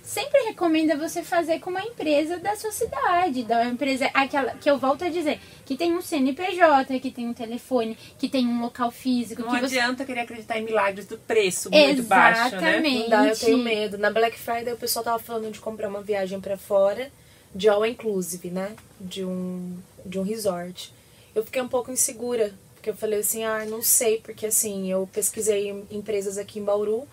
[0.03, 4.77] Sempre recomenda você fazer com uma empresa da sua cidade, da empresa aquela que eu
[4.77, 8.91] volto a dizer, que tem um CNPJ, que tem um telefone, que tem um local
[8.91, 12.77] físico, Não que você adianta querer acreditar em milagres do preço muito baixo, né?
[12.77, 12.99] Exatamente.
[13.03, 13.97] Não dá, eu tenho medo.
[13.97, 17.09] Na Black Friday o pessoal tava falando de comprar uma viagem pra fora,
[17.55, 18.75] de all inclusive, né?
[18.99, 20.93] De um, de um resort.
[21.33, 25.09] Eu fiquei um pouco insegura, porque eu falei assim, ah, não sei, porque assim, eu
[25.13, 27.07] pesquisei em empresas aqui em Bauru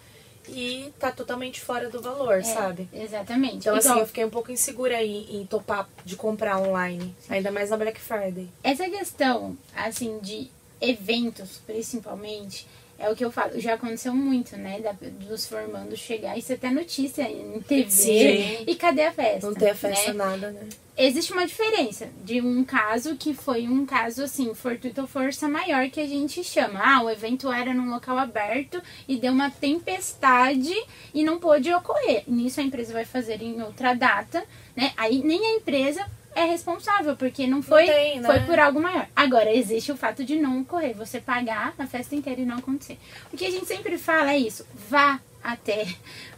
[0.48, 2.88] e tá totalmente fora do valor, É, sabe?
[2.92, 3.58] Exatamente.
[3.58, 7.50] Então, assim, Igual- eu fiquei um pouco insegura em, em topar de comprar online, ainda
[7.52, 8.48] mais na Black Friday.
[8.62, 10.50] Essa questão, assim, de
[10.80, 12.66] eventos, principalmente,
[13.00, 13.58] é o que eu falo.
[13.58, 14.78] Já aconteceu muito, né?
[14.80, 14.94] da-
[15.26, 16.36] dos formandos chegar.
[16.38, 17.90] Isso é até notícia em TV.
[17.90, 18.64] Sim.
[18.66, 19.46] E cadê a festa?
[19.46, 20.24] Não ter a festa né?
[20.24, 20.68] nada, né?
[20.96, 25.88] Existe uma diferença de um caso que foi um caso, assim, fortuito ou força maior,
[25.88, 26.78] que a gente chama.
[26.82, 30.74] Ah, o evento era num local aberto e deu uma tempestade
[31.14, 32.24] e não pôde ocorrer.
[32.26, 34.44] Nisso a empresa vai fazer em outra data,
[34.76, 34.92] né?
[34.96, 38.26] Aí nem a empresa é responsável, porque não foi, Não tem, né?
[38.26, 39.06] foi por algo maior.
[39.14, 42.98] Agora, existe o fato de não ocorrer, você pagar a festa inteira e não acontecer.
[43.32, 45.86] O que a gente sempre fala é isso, vá até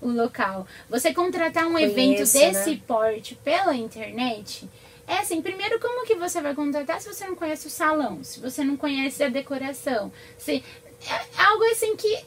[0.01, 0.67] o local.
[0.89, 2.81] Você contratar um evento Conheça, desse né?
[2.87, 4.69] porte pela internet,
[5.07, 8.41] é assim, primeiro como que você vai contratar se você não conhece o salão, se
[8.41, 10.65] você não conhece a decoração, se
[11.07, 12.25] é algo assim que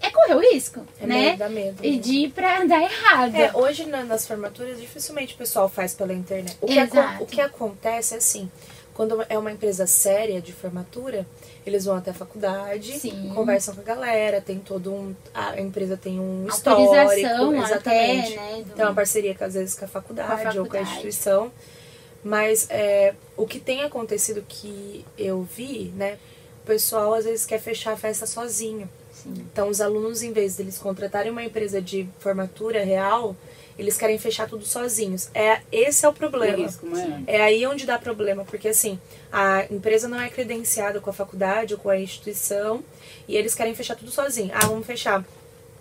[0.00, 1.14] é correr o risco, É né?
[1.20, 1.98] meio, dá medo, E né?
[1.98, 3.34] de ir pra dar errado.
[3.34, 6.56] É, hoje na- nas formaturas dificilmente o pessoal faz pela internet.
[6.60, 7.22] O que, Exato.
[7.22, 8.50] o que acontece é assim,
[8.94, 11.26] quando é uma empresa séria de formatura,
[11.66, 13.32] eles vão até a faculdade, Sim.
[13.34, 15.14] conversam com a galera, tem todo um.
[15.34, 16.94] A empresa tem um histórico.
[16.94, 17.74] Exatamente.
[17.74, 18.62] até, né?
[18.64, 20.54] do- Tem uma parceria com, às vezes com a faculdade, Com a ou com a
[20.64, 20.88] faculdade.
[20.90, 21.50] instituição.
[22.22, 26.18] Mas é, o que tem acontecido que eu vi, né?
[26.62, 28.88] O pessoal às vezes quer fechar a festa sozinho.
[29.34, 29.46] Sim.
[29.52, 33.34] Então, os alunos, em vez deles contratarem uma empresa de formatura real,
[33.78, 35.28] eles querem fechar tudo sozinhos.
[35.34, 36.56] É, esse é o problema.
[36.56, 37.22] risco, não é?
[37.26, 38.98] É aí onde dá problema, porque assim,
[39.30, 42.82] a empresa não é credenciada com a faculdade ou com a instituição
[43.28, 44.50] e eles querem fechar tudo sozinho.
[44.54, 45.24] Ah, vamos fechar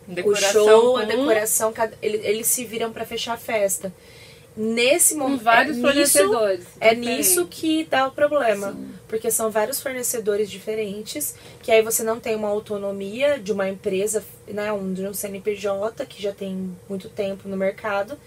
[0.08, 3.92] Decoração o show, a com- decoração, cada- eles, eles se viram pra fechar a festa.
[4.58, 6.60] Nesse Com momento, vários é fornecedores.
[6.60, 8.72] Nisso, é nisso que dá o problema.
[8.72, 8.90] Sim.
[9.08, 14.24] Porque são vários fornecedores diferentes, que aí você não tem uma autonomia de uma empresa,
[14.48, 18.18] né, um, de um CNPJ que já tem muito tempo no mercado.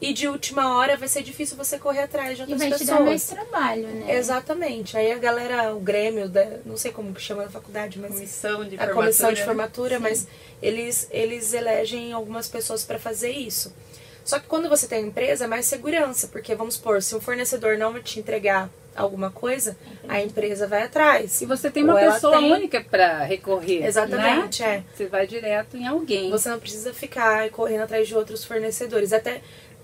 [0.00, 2.78] E de última hora vai ser difícil você correr atrás de E outras vai te
[2.78, 2.98] pessoas.
[2.98, 4.16] dar mais trabalho, né?
[4.16, 4.96] Exatamente.
[4.96, 8.64] Aí a galera, o Grêmio, da, não sei como que chama na faculdade, mas Comissão
[8.64, 8.94] de a formatura.
[8.94, 10.28] comissão de formatura, mas
[10.62, 13.72] eles, eles elegem algumas pessoas para fazer isso.
[14.28, 17.78] Só que quando você tem empresa, é mais segurança, porque vamos supor, se um fornecedor
[17.78, 19.74] não te entregar alguma coisa,
[20.06, 21.40] a empresa vai atrás.
[21.40, 23.86] E você tem uma Ou ela pessoa tem- única para recorrer.
[23.86, 24.68] Exatamente, né?
[24.68, 24.82] é.
[24.94, 26.30] Você vai direto em alguém.
[26.30, 29.14] Você não precisa ficar correndo atrás de outros fornecedores.
[29.14, 29.40] Até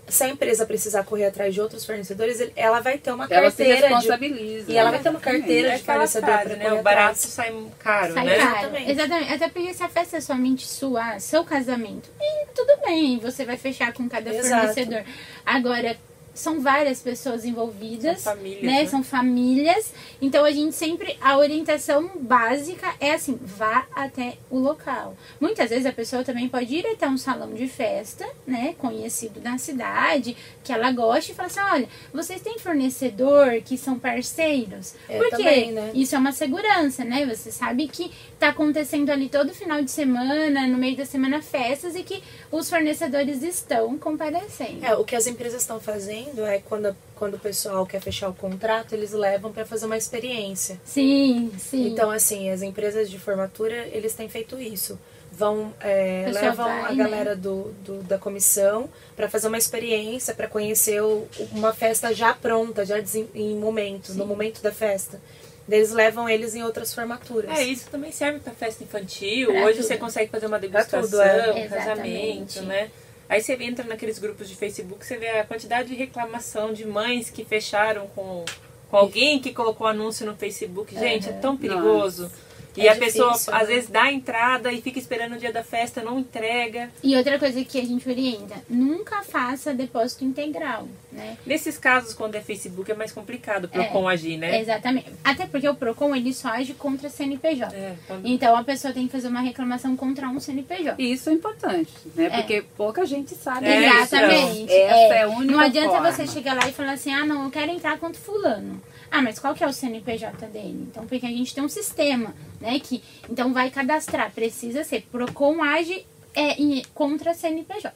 [0.07, 3.57] se a empresa precisar correr atrás de outros fornecedores, ela vai ter uma Ela se
[3.57, 4.71] carteira de responsabiliza.
[4.73, 6.73] E ela vai ter uma carteira É de fornecedor frase, né?
[6.75, 7.19] O barato atrás.
[7.21, 8.37] sai caro, Sai né?
[8.37, 8.51] caro.
[8.59, 8.91] Exatamente.
[8.91, 9.33] Exatamente.
[9.33, 12.11] Até porque se a festa é somente sua, seu casamento,
[12.55, 14.69] tudo bem, você vai fechar com cada Exato.
[14.69, 15.05] fornecedor.
[15.45, 15.97] Agora,
[16.35, 18.83] são várias pessoas envolvidas, São famílias, né?
[18.83, 18.87] né?
[18.87, 19.93] São famílias.
[20.21, 25.17] Então a gente sempre a orientação básica é assim, vá até o local.
[25.41, 29.59] Muitas vezes a pessoa também pode ir até um salão de festa, né, conhecido na
[29.59, 34.95] cidade, que ela gosta e falar assim, olha, vocês têm fornecedor que são parceiros?
[35.09, 35.93] É, Porque também, né?
[35.95, 37.25] isso é uma segurança, né?
[37.27, 38.11] Você sabe que
[38.45, 42.69] tá acontecendo ali todo final de semana, no meio da semana festas e que os
[42.69, 44.85] fornecedores estão comparecendo.
[44.85, 48.35] É, o que as empresas estão fazendo é quando, quando o pessoal quer fechar o
[48.35, 50.79] contrato, eles levam para fazer uma experiência.
[50.85, 51.87] Sim, sim.
[51.89, 54.99] Então, assim, as empresas de formatura, eles têm feito isso.
[55.33, 56.95] Vão, é, levam vai, a né?
[56.95, 62.33] galera do, do- da comissão para fazer uma experiência, para conhecer o- uma festa já
[62.35, 62.99] pronta, já
[63.35, 65.21] em momento, no momento da festa.
[65.69, 67.51] Eles levam eles em outras formaturas.
[67.59, 69.51] É, isso também serve para festa infantil.
[69.51, 69.87] Pra Hoje tudo.
[69.87, 71.69] você consegue fazer uma degustação, tudo, é.
[71.69, 72.61] casamento, Exatamente.
[72.61, 72.91] né?
[73.29, 77.31] Aí você entra naqueles grupos de Facebook, você vê a quantidade de reclamação de mães
[77.31, 78.45] que fecharam com,
[78.91, 80.95] com alguém que colocou anúncio no Facebook.
[80.95, 82.31] Gente, é tão perigoso.
[82.77, 83.75] E É a pessoa, difícil, às né?
[83.75, 86.91] vezes, dá a entrada e fica esperando o dia da festa, não entrega.
[87.03, 91.37] E outra coisa que a gente orienta, nunca faça depósito integral, né?
[91.47, 93.87] Nesses casos, quando é Facebook, é mais complicado pro É.
[93.87, 94.61] com agir, né?
[94.61, 95.07] Exatamente.
[95.23, 97.75] Até porque o PROCON, ele só age contra CNPJ.
[97.75, 100.95] É, quando- Então, a pessoa tem que fazer uma reclamação contra um CNPJ.
[100.99, 102.27] E isso é importante, né?
[102.27, 102.31] É.
[102.31, 103.85] Porque pouca gente sabe É.
[104.03, 104.73] Exatamente.
[104.73, 106.13] Essa é a única Não adianta forma.
[106.13, 108.81] você chegar lá e falar assim, ah, não, eu quero entrar contra fulano.
[109.11, 110.87] Ah, mas qual que é o CNPJ dele?
[110.91, 115.63] Então, porque a gente tem um sistema, né, que então vai cadastrar, precisa ser Procon
[115.63, 117.95] age é, em- contra CNPJ.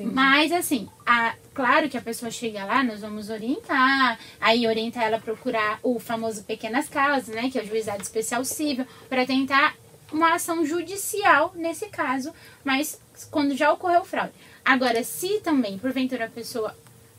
[0.00, 5.18] Mas assim, a, claro que a pessoa chega lá, nós vamos orientar, aí orienta ela
[5.18, 9.74] a procurar o famoso pequenas causas, né, que é o juizado especial civil, para tentar
[10.12, 12.32] uma ação judicial nesse caso,
[12.64, 13.00] mas
[13.30, 14.32] quando já ocorreu fraude.
[14.64, 16.74] Agora, se também, porventura, a pessoa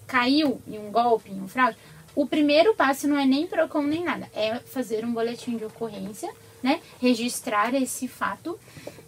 [0.07, 1.77] caiu em um golpe, em um fraude,
[2.15, 6.31] o primeiro passo não é nem PROCON nem nada, é fazer um boletim de ocorrência,
[6.63, 6.79] né?
[7.01, 8.57] Registrar esse fato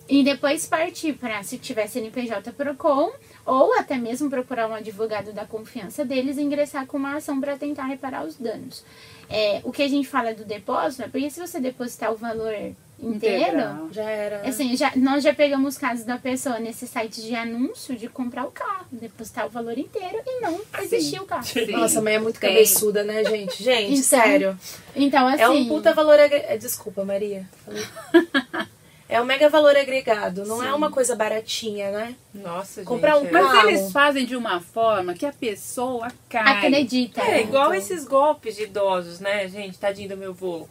[0.09, 3.11] e depois partir para, se tiver CNPJ PROCON,
[3.45, 7.57] ou até mesmo procurar um advogado da confiança deles e ingressar com uma ação para
[7.57, 8.83] tentar reparar os danos.
[9.29, 12.53] É, o que a gente fala do depósito é porque se você depositar o valor
[12.99, 13.89] inteiro.
[13.91, 14.47] Já era.
[14.47, 18.51] Assim, já, nós já pegamos casos da pessoa nesse site de anúncio de comprar o
[18.51, 21.43] carro, depositar o valor inteiro e não existir o carro.
[21.43, 21.67] Sim.
[21.71, 22.49] Nossa, mãe é muito Tem.
[22.53, 23.63] cabeçuda, né, gente?
[23.63, 24.59] Gente, Então, sério.
[24.95, 25.41] Então, assim.
[25.41, 26.59] É um puta valor agregado.
[26.59, 27.47] Desculpa, Maria.
[29.09, 32.15] É um mega valor agregado, não é uma coisa baratinha, né?
[32.33, 33.23] Nossa, Comprar gente.
[33.23, 33.55] um é- carro.
[33.55, 36.57] Mas eles fazem de uma forma que a pessoa cai.
[36.57, 37.21] Acredita.
[37.21, 37.73] É, igual então.
[37.75, 39.77] esses golpes de idosos, né, gente?
[39.79, 40.67] Tadinho do meu vô.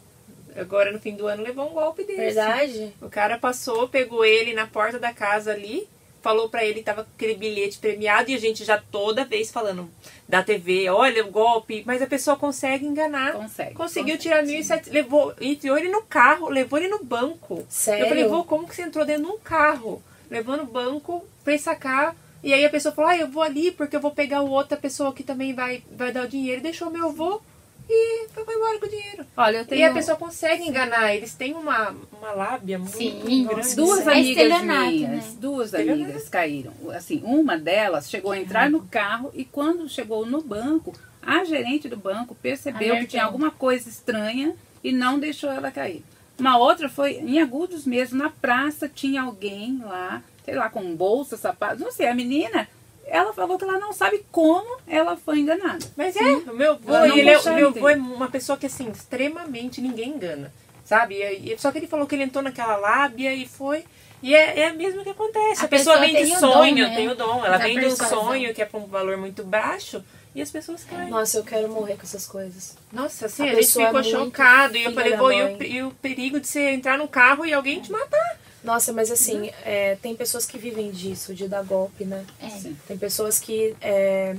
[0.57, 2.19] Agora no fim do ano levou um golpe desse.
[2.19, 2.93] Verdade?
[3.01, 5.87] O cara passou, pegou ele na porta da casa ali,
[6.21, 9.51] falou pra ele que tava com aquele bilhete premiado e a gente já toda vez
[9.51, 9.89] falando
[10.27, 13.33] da TV, olha o golpe, mas a pessoa consegue enganar.
[13.33, 17.65] Consegue, Conseguiu consegue, tirar 1.700, levou, enfiou ele no carro, levou ele no banco.
[17.69, 18.03] Sério?
[18.03, 20.03] Eu falei, vô, como que você entrou dentro de um carro?
[20.29, 22.15] Levou no banco pra ir sacar.
[22.43, 25.13] E aí a pessoa falou, ah, eu vou ali porque eu vou pegar outra pessoa
[25.13, 26.61] que também vai, vai dar o dinheiro.
[26.61, 27.41] Deixou meu avô
[27.89, 29.25] e foi embora com o dinheiro.
[29.35, 33.45] Olha, eu tenho E a pessoa consegue enganar, eles têm uma, uma lábia muito Sim,
[33.47, 33.75] grande.
[33.75, 35.23] duas É amigas minhas, né?
[35.39, 36.73] duas amigas caíram.
[36.93, 41.87] Assim, uma delas chegou a entrar no carro e quando chegou no banco, a gerente
[41.87, 46.03] do banco percebeu que tinha alguma coisa estranha e não deixou ela cair.
[46.39, 51.35] Uma outra foi em Agudos mesmo, na praça tinha alguém lá, sei lá, com bolsa,
[51.35, 52.69] sapato, não sei, a menina,
[53.07, 55.85] ela falou que ela não sabe como ela foi enganada.
[55.95, 58.89] Mas é, o meu avô, ele é, o meu avô é uma pessoa que, assim,
[58.89, 60.53] extremamente ninguém engana.
[60.85, 61.15] Sabe?
[61.15, 63.83] E- Só que ele falou que ele entrou naquela lábia e foi.
[64.23, 65.61] E é, é mesmo que acontece.
[65.61, 66.95] A A, pessoa, pessoa vem de tem o dom, sonho, né?
[66.95, 67.45] tem o dom.
[67.45, 70.49] Ela Da vem de um sonho que é pra um valor muito baixo e as
[70.49, 71.09] pessoas caem.
[71.09, 72.77] Nossa, eu quero morrer com essas coisas.
[72.91, 74.77] Nossa, assim, A a, gente pessoa é ficou muito chocado.
[74.77, 77.53] E eu falei, pô, e o, e o perigo de você entrar no carro e
[77.53, 78.39] alguém te matar?
[78.67, 82.25] Nossa, mas assim, é, tem pessoas que vivem disso, de dar golpe, né?
[82.41, 82.49] É.
[82.49, 82.75] Sim.
[82.85, 84.35] Tem pessoas que é,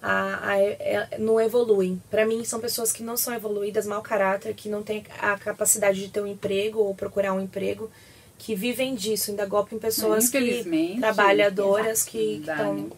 [0.00, 2.00] a- a- é, não evoluem.
[2.08, 6.00] Pra mim, são pessoas que não são evoluídas, mau caráter, que não têm a capacidade
[6.00, 7.90] de ter um emprego ou procurar um emprego,
[8.38, 12.90] que vivem disso, ainda golpe em pessoas que Infelizmente, trabalhadoras que não estão.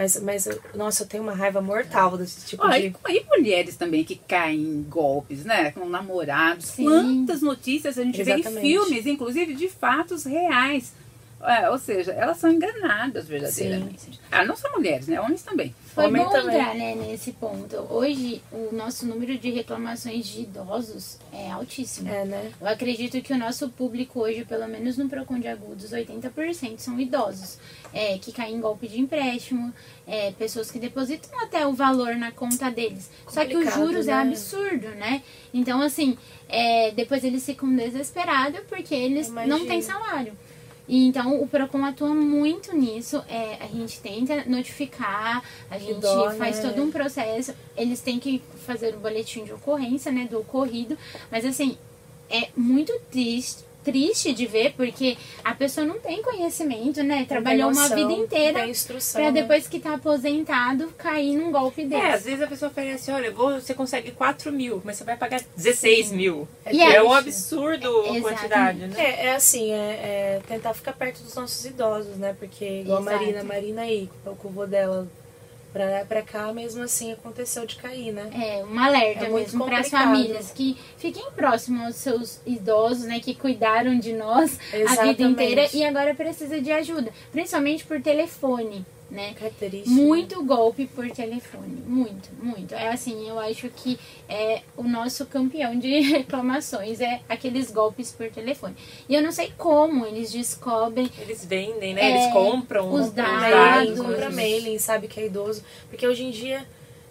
[0.00, 2.96] Mas, mas, nossa, eu tenho uma raiva mortal desse tipo Olha, de.
[3.10, 5.72] e, e mulheres também que caem em golpes, né?
[5.72, 6.68] Com namorados.
[6.68, 6.84] Sim.
[6.84, 8.62] Quantas notícias a gente vê em Exatamente.
[8.62, 10.94] filmes, inclusive de fatos reais.
[11.42, 14.20] É, ou seja, elas são enganadas verdadeiramente.
[14.30, 15.18] Ah, não só mulheres, né?
[15.20, 15.74] Homens também.
[15.94, 16.56] Foi Homem bom também.
[16.56, 17.76] entrar né, nesse ponto.
[17.88, 22.08] Hoje, o nosso número de reclamações de idosos é altíssimo.
[22.10, 22.52] É, né?
[22.60, 27.00] Eu acredito que o nosso público hoje, pelo menos no Procon de Agudos, 80% são
[27.00, 27.58] idosos.
[27.92, 29.72] É, que caem em golpe de empréstimo,
[30.06, 33.10] é, pessoas que depositam até o valor na conta deles.
[33.26, 34.20] Só que os Complicado, juros é né?
[34.20, 35.22] absurdo, né?
[35.52, 36.16] Então, assim,
[36.48, 39.66] é, depois eles ficam desesperados porque eles não Imagino.
[39.66, 40.32] têm salário.
[40.90, 43.22] E então o Procon atua muito nisso.
[43.28, 46.68] É, a gente tenta notificar, a gente dó, faz né?
[46.68, 47.54] todo um processo.
[47.76, 50.98] Eles têm que fazer o boletim de ocorrência, né, do ocorrido.
[51.30, 51.78] Mas assim,
[52.28, 57.24] é muito triste, triste de ver, porque a pessoa não tem conhecimento, né?
[57.28, 58.60] Trabalhou uma noção, vida não inteira
[59.12, 59.32] pra né?
[59.32, 62.02] depois que tá aposentado cair num golpe desse.
[62.02, 65.16] É, às vezes a pessoa oferece, olha, vou, você consegue 4 mil, mas você vai
[65.16, 66.48] pagar 16 mil.
[66.70, 68.22] E É, é um absurdo a Exatamente.
[68.22, 68.94] quantidade, né?
[68.98, 72.34] É, é assim, é, é tentar ficar perto dos nossos idosos, né?
[72.38, 73.16] Porque igual a Exato.
[73.16, 75.08] Marina, a Marina aí, o vô dela
[75.72, 78.30] pra pra cá, mesmo assim aconteceu de cair, né?
[78.34, 83.04] É, um alerta É muito mesmo para as famílias que fiquem próximos aos seus idosos,
[83.04, 85.22] né, que cuidaram de nós a vida Exatamente.
[85.22, 89.34] inteira e agora precisa de ajuda, principalmente por telefone, né?
[89.34, 89.90] Característica.
[89.90, 92.74] Muito golpe por telefone, muito, muito.
[92.74, 98.30] É assim, eu acho que é o nosso campeão de reclamações é aqueles golpes por
[98.30, 98.74] telefone.
[99.08, 102.02] E eu não sei como eles descobrem Eles vendem, né?
[102.02, 103.32] É, Eles compram os os dados.
[103.32, 104.06] mailing, dados.
[104.06, 105.62] compra mailing, sabe que é idoso.
[105.88, 106.64] Porque hoje em dia,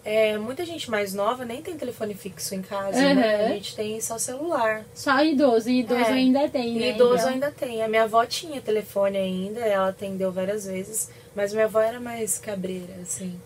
[0.04, 3.38] é, muita gente mais nova nem tem telefone fixo em casa, né?
[3.38, 3.44] Uhum.
[3.46, 4.84] A gente tem só celular.
[4.94, 6.12] só idoso, e idoso É.
[6.12, 6.88] ainda tem, E né?
[6.90, 7.82] idoso Então- ainda tem.
[7.82, 11.10] A minha avó tinha telefone ainda, ela atendeu várias vezes.
[11.34, 13.38] Mas minha avó era mais cabreira, assim.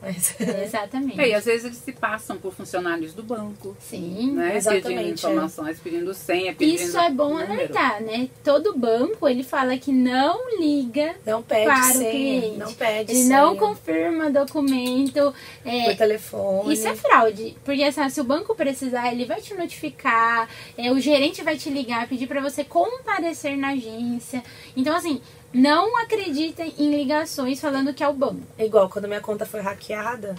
[0.00, 1.20] Mas, Exatamente.
[1.20, 4.32] É, e às vezes eles se passam por funcionários do banco, Sim.
[4.32, 4.56] né?
[4.56, 5.10] Exatamente, Pedindo é.
[5.10, 7.52] informações, pedindo senha, pedindo Isso é bom número.
[7.52, 8.28] alertar, né?
[8.42, 12.10] Todo banco, ele fala que não liga não pede para o senha.
[12.10, 12.56] cliente.
[12.58, 13.42] Não pede Ele senha.
[13.42, 15.34] não confirma documento.
[15.64, 16.72] é, Por telefone.
[16.74, 17.56] isso é fraude.
[17.64, 21.68] Porque assim, se o banco precisar, ele vai te notificar, é, o gerente vai te
[21.68, 24.42] ligar, pedir para você comparecer na agência.
[24.76, 25.20] Então, assim,
[25.52, 28.42] não acreditem em ligações falando que é o banco.
[28.58, 30.34] É igual, quando minha conta foi hackeada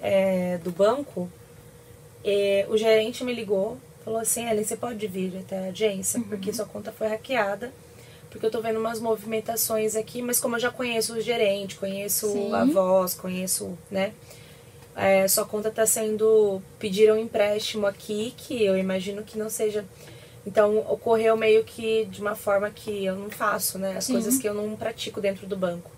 [0.00, 1.30] é, do banco,
[2.24, 6.52] é, o gerente me ligou, falou assim, Ellen, você pode vir até a agência, porque
[6.52, 7.72] sua conta foi hackeada.
[8.30, 12.30] Porque eu tô vendo umas movimentações aqui, mas como eu já conheço o gerente, conheço
[12.30, 12.52] Sim.
[12.52, 14.12] a voz, conheço, né?
[14.94, 16.60] É, sua conta tá sendo.
[16.78, 19.84] Pediram um empréstimo aqui, que eu imagino que não seja.
[20.48, 23.98] Então ocorreu meio que de uma forma que eu não faço, né?
[23.98, 24.14] As Sim.
[24.14, 25.90] coisas que eu não pratico dentro do banco.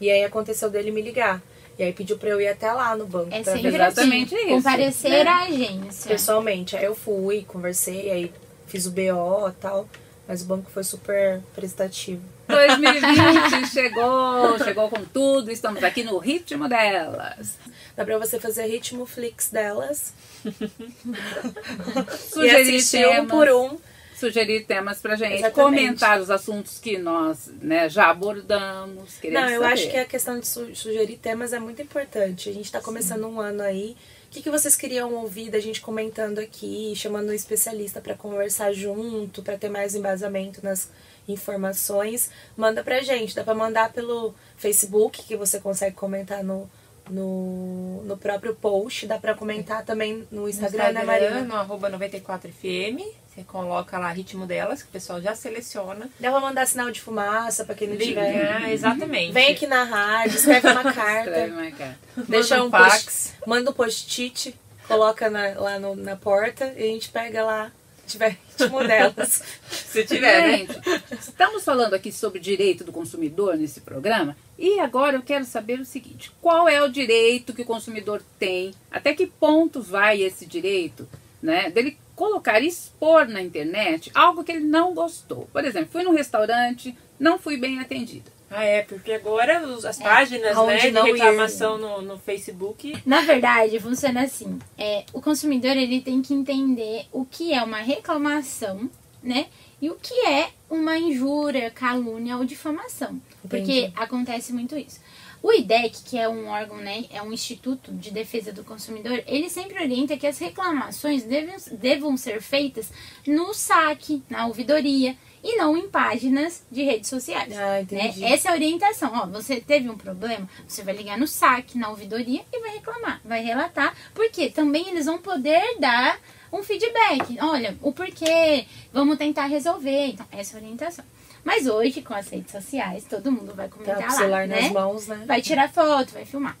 [0.00, 1.42] E aí aconteceu dele me ligar.
[1.76, 3.34] E aí pediu pra eu ir até lá no banco.
[3.34, 5.28] É pra Exatamente assim, isso, comparecer né?
[5.28, 6.08] à agência.
[6.08, 6.76] pessoalmente.
[6.76, 8.32] Aí eu fui, conversei, aí
[8.68, 9.88] fiz o BO e tal.
[10.30, 12.22] Mas o banco foi super prestativo.
[12.46, 17.58] 2020 chegou, chegou com tudo, estamos aqui no ritmo delas.
[17.96, 20.12] Dá pra você fazer ritmo flix delas.
[20.46, 23.76] e Sugerir assistir um temas, por um.
[24.14, 25.54] sugerir temas pra gente, Exatamente.
[25.84, 29.18] comentar os assuntos que nós né, já abordamos.
[29.24, 29.72] Não, eu saber.
[29.74, 32.48] acho que a questão de su- sugerir temas é muito importante.
[32.48, 33.96] A gente tá começando um ano aí.
[34.30, 38.72] O que, que vocês queriam ouvir da gente comentando aqui, chamando um especialista para conversar
[38.72, 40.88] junto, para ter mais embasamento nas
[41.26, 42.30] informações?
[42.56, 43.34] Manda pra gente.
[43.34, 46.70] Dá pra mandar pelo Facebook, que você consegue comentar no,
[47.10, 49.04] no, no próprio post.
[49.04, 51.40] Dá pra comentar também no No Instagram, né, Marina?
[51.42, 53.04] no arroba 94FM.
[53.40, 56.10] Você coloca lá ritmo delas, que o pessoal já seleciona.
[56.20, 58.32] Dá pra mandar sinal de fumaça pra quem não tiver.
[58.32, 59.32] Ligar, exatamente.
[59.32, 61.30] Vem aqui na rádio, escreve uma carta.
[61.30, 61.98] Escreve uma carta.
[62.28, 63.34] Deixa Manda um um post, fax.
[63.46, 64.54] manda um post-it,
[64.86, 67.72] coloca na- lá no- na porta e a gente pega lá,
[68.06, 69.42] se tiver ritmo delas.
[69.70, 70.56] Se tiver, né?
[70.58, 70.80] Gente,
[71.18, 75.84] estamos falando aqui sobre direito do consumidor nesse programa e agora eu quero saber o
[75.86, 78.74] seguinte: qual é o direito que o consumidor tem?
[78.90, 81.08] Até que ponto vai esse direito,
[81.42, 81.70] né?
[81.70, 85.48] Dele colocar, expor na internet algo que ele não gostou.
[85.52, 88.30] Por exemplo, fui num restaurante, não fui bem atendida.
[88.50, 93.00] Ah, é, porque agora os- as páginas aonde né, de reclamação no, no Facebook.
[93.06, 94.58] Na verdade, funciona assim.
[94.76, 98.90] É, o consumidor ele tem que entender o que é uma reclamação,
[99.22, 99.46] né?
[99.80, 103.20] E o que é uma injúria, calúnia ou difamação.
[103.48, 103.92] Porque Entendi.
[103.96, 105.00] acontece muito isso.
[105.42, 109.48] O IDEC, que é um órgão, né, é um instituto de defesa do consumidor, ele
[109.48, 112.92] sempre orienta que as reclamações devem, devam ser feitas
[113.26, 117.52] no saque, na ouvidoria e não em páginas de redes sociais.
[117.56, 117.80] Ah, né?
[117.82, 118.22] entendi.
[118.22, 119.10] Essa é a orientação.
[119.14, 123.20] Ó, você teve um problema, você vai ligar no saque, na ouvidoria e vai reclamar,
[123.24, 126.20] vai relatar, porque também eles vão poder dar
[126.52, 127.38] um feedback.
[127.40, 130.08] Olha, o porquê, vamos tentar resolver.
[130.08, 131.04] Então, essa é a orientação.
[131.44, 134.48] Mas hoje, com as redes sociais, todo mundo vai Tá comentar com o lá, celular
[134.48, 134.60] né?
[134.62, 135.24] nas mãos, né?
[135.26, 136.56] Vai tirar foto, vai filmar.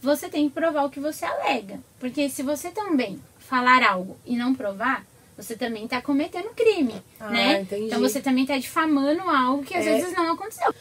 [0.00, 1.80] Você tem que provar o que você alega.
[1.98, 5.04] Porque se você também falar algo e não provar,
[5.36, 7.60] você também está cometendo crime, Ah, né?
[7.62, 7.86] entendi.
[7.86, 9.94] Então você também está difamando algo que às É.
[9.94, 10.72] vezes não aconteceu.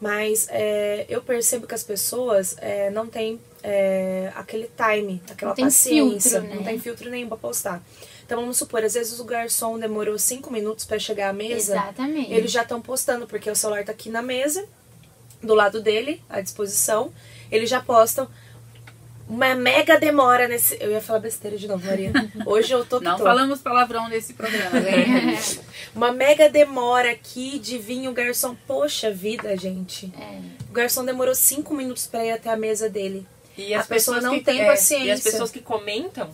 [0.00, 5.64] Mas é, eu percebo que as pessoas é, não têm é, aquele time, aquela Não
[5.64, 6.70] paciência, filtro, não né?
[6.70, 7.82] tem filtro nenhum pra postar.
[8.30, 11.72] Então vamos supor, às vezes o garçom demorou cinco minutos pra chegar à mesa.
[11.72, 12.32] Exatamente.
[12.32, 14.64] Eles já estão postando, porque o celular tá aqui na mesa,
[15.42, 17.12] do lado dele, à disposição.
[17.50, 18.28] Eles já postam.
[19.28, 20.76] Uma mega demora nesse.
[20.80, 22.12] Eu ia falar besteira de novo, Maria.
[22.46, 23.24] Hoje eu tô que Não tô.
[23.24, 25.36] falamos palavrão nesse programa, né?
[25.92, 28.54] Uma mega demora aqui de vir o garçom.
[28.64, 30.12] Poxa vida, gente.
[30.16, 30.40] É.
[30.68, 33.26] O garçom demorou cinco minutos pra ir até a mesa dele.
[33.58, 35.04] E A as pessoa pessoas não que, tem é, paciência.
[35.04, 36.30] E as pessoas que comentam,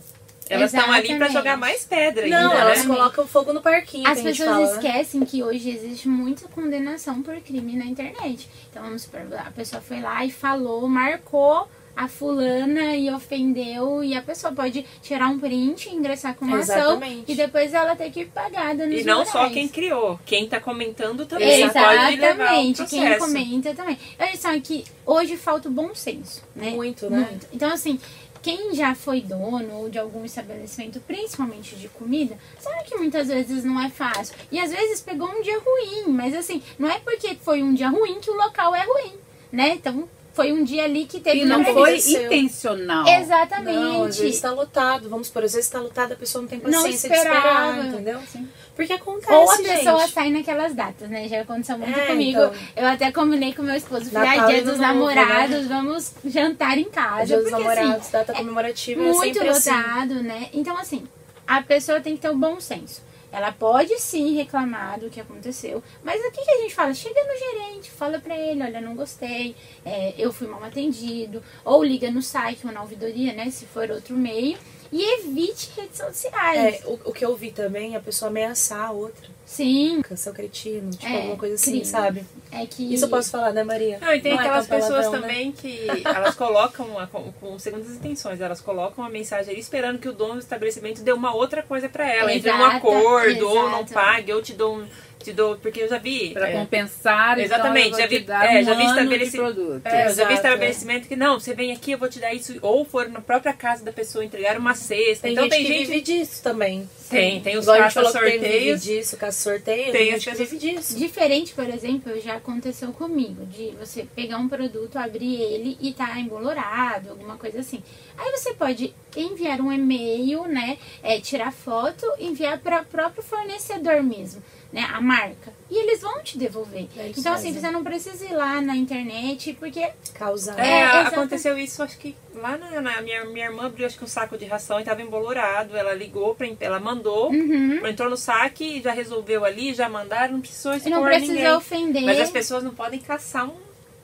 [0.49, 1.33] elas estão ali pra Exatamente.
[1.33, 2.59] jogar mais pedra ainda, Não, né?
[2.61, 4.89] elas colocam fogo no parquinho, As que a gente pessoas fala, né?
[4.89, 8.49] esquecem que hoje existe muita condenação por crime na internet.
[8.69, 14.15] Então vamos supor, a pessoa foi lá e falou, marcou a fulana e ofendeu e
[14.15, 17.31] a pessoa pode tirar um print, ingressar com uma ação Exatamente.
[17.31, 19.53] e depois ela ter que pagar danos E não só morais.
[19.53, 23.97] quem criou, quem tá comentando também pode levar o Exatamente, quem comenta também.
[24.19, 26.69] Olha só que hoje falta o bom senso, né?
[26.69, 27.27] Muito, né?
[27.31, 27.47] Muito.
[27.51, 27.99] Então, assim,
[28.47, 33.77] quem já foi dono de algum estabelecimento, principalmente de comida, sabe que muitas vezes não
[33.77, 34.33] é fácil.
[34.49, 37.89] E às vezes pegou um dia ruim, mas assim, não é porque foi um dia
[37.89, 39.15] ruim que o local é ruim,
[39.51, 39.71] né?
[39.71, 40.07] Então,
[40.37, 43.07] foi um dia ali que teve E não foi intencional.
[43.07, 43.75] Exatamente.
[43.75, 45.09] Não, às vezes tá lotado.
[45.09, 48.19] Vamos por às vezes tá lotado, a pessoa não tem Não paciência de esperar, entendeu?
[48.31, 48.47] Sim.
[48.75, 50.13] Porque acontece, Ou a pessoa gente.
[50.13, 51.27] sai naquelas datas, né?
[51.27, 52.39] Já aconteceu muito É, comigo.
[52.39, 52.53] então.
[52.75, 54.11] Eu até combinei com meu esposo.
[54.11, 57.25] Falei, Natal dia dos Novo, namorados, vamos jantar em casa.
[57.25, 59.71] Dia dos porque, namorados, assim, data comemorativa é muito sempre assim.
[59.71, 60.49] lotado, né?
[60.53, 61.03] Então, assim,
[61.47, 63.01] a pessoa tem que ter o bom senso.
[63.31, 66.93] Ela pode sim reclamar do que aconteceu, mas o que, a gente fala?
[66.93, 69.55] Chega no gerente, fala pra ele, olha, não gostei,
[69.85, 73.91] é, eu fui mal atendido, ou liga no site ou na ouvidoria, né, se for
[73.91, 74.57] outro meio,
[74.91, 76.81] e evite redes sociais.
[76.81, 79.36] É, o, o que eu vi também é a pessoa ameaçar a outra.
[79.49, 81.85] Sim, Seu cretino, tipo, É, alguma coisa assim, crime.
[81.85, 82.25] sabe?
[82.51, 82.93] é que...
[82.93, 83.97] Isso eu posso falar, né, Maria?
[84.01, 85.27] Não, e tem Não é aquelas tão pessoas palavrão, né?
[85.29, 89.99] também que elas colocam a- com, com segundas intenções, elas colocam uma mensagem ali esperando
[89.99, 93.69] que o dono do estabelecimento dê uma outra coisa pra ela, entre um acordo, ou
[93.69, 93.93] não exato.
[93.93, 94.87] pague, ou te dou um.
[95.19, 96.29] Te dou, porque eu já vi.
[96.31, 99.37] Para é, compensar, Exatamente, então eu já vi- é, um já vi ano de estabeleci-
[99.37, 99.85] produto.
[99.85, 102.33] É, eu já Exato, vi estabelecimento que não, você vem aqui, eu vou te dar
[102.33, 105.23] isso, ou for na própria casa da pessoa entregar uma cesta.
[105.23, 105.87] Tem então gente tem que gente.
[105.87, 106.87] vive disso também.
[107.09, 108.83] Tem, tem os Igual a gente caça falou que tem vive sorteios.
[108.83, 110.97] disso, caça sorteio, Tem as pessoas- vive disso.
[110.97, 116.19] Diferente, por exemplo, já aconteceu comigo, de você pegar um produto, abrir ele e tá
[116.19, 117.81] embolorado, alguma coisa assim.
[118.17, 120.77] Aí você pode enviar um e-mail, né?
[121.03, 124.41] é, tirar foto, enviar para o próprio fornecedor mesmo.
[124.71, 125.51] Né, a marca.
[125.69, 126.87] E eles vão te devolver.
[126.97, 130.57] É, então, assim, você não precisa ir lá na internet, porque Causar.
[130.59, 134.03] É, É, aconteceu isso, acho que lá na, na- minha, minha irmã abriu acho que
[134.03, 135.75] um saco de ração e tava embolorado.
[135.77, 137.85] Ela ligou, pra, ela mandou, Uhum.
[137.85, 141.51] entrou no saque e já resolveu ali, já mandaram, não precisou expor não precisa ninguém.
[141.55, 142.03] ofender.
[142.03, 143.55] Mas as pessoas não podem caçar um.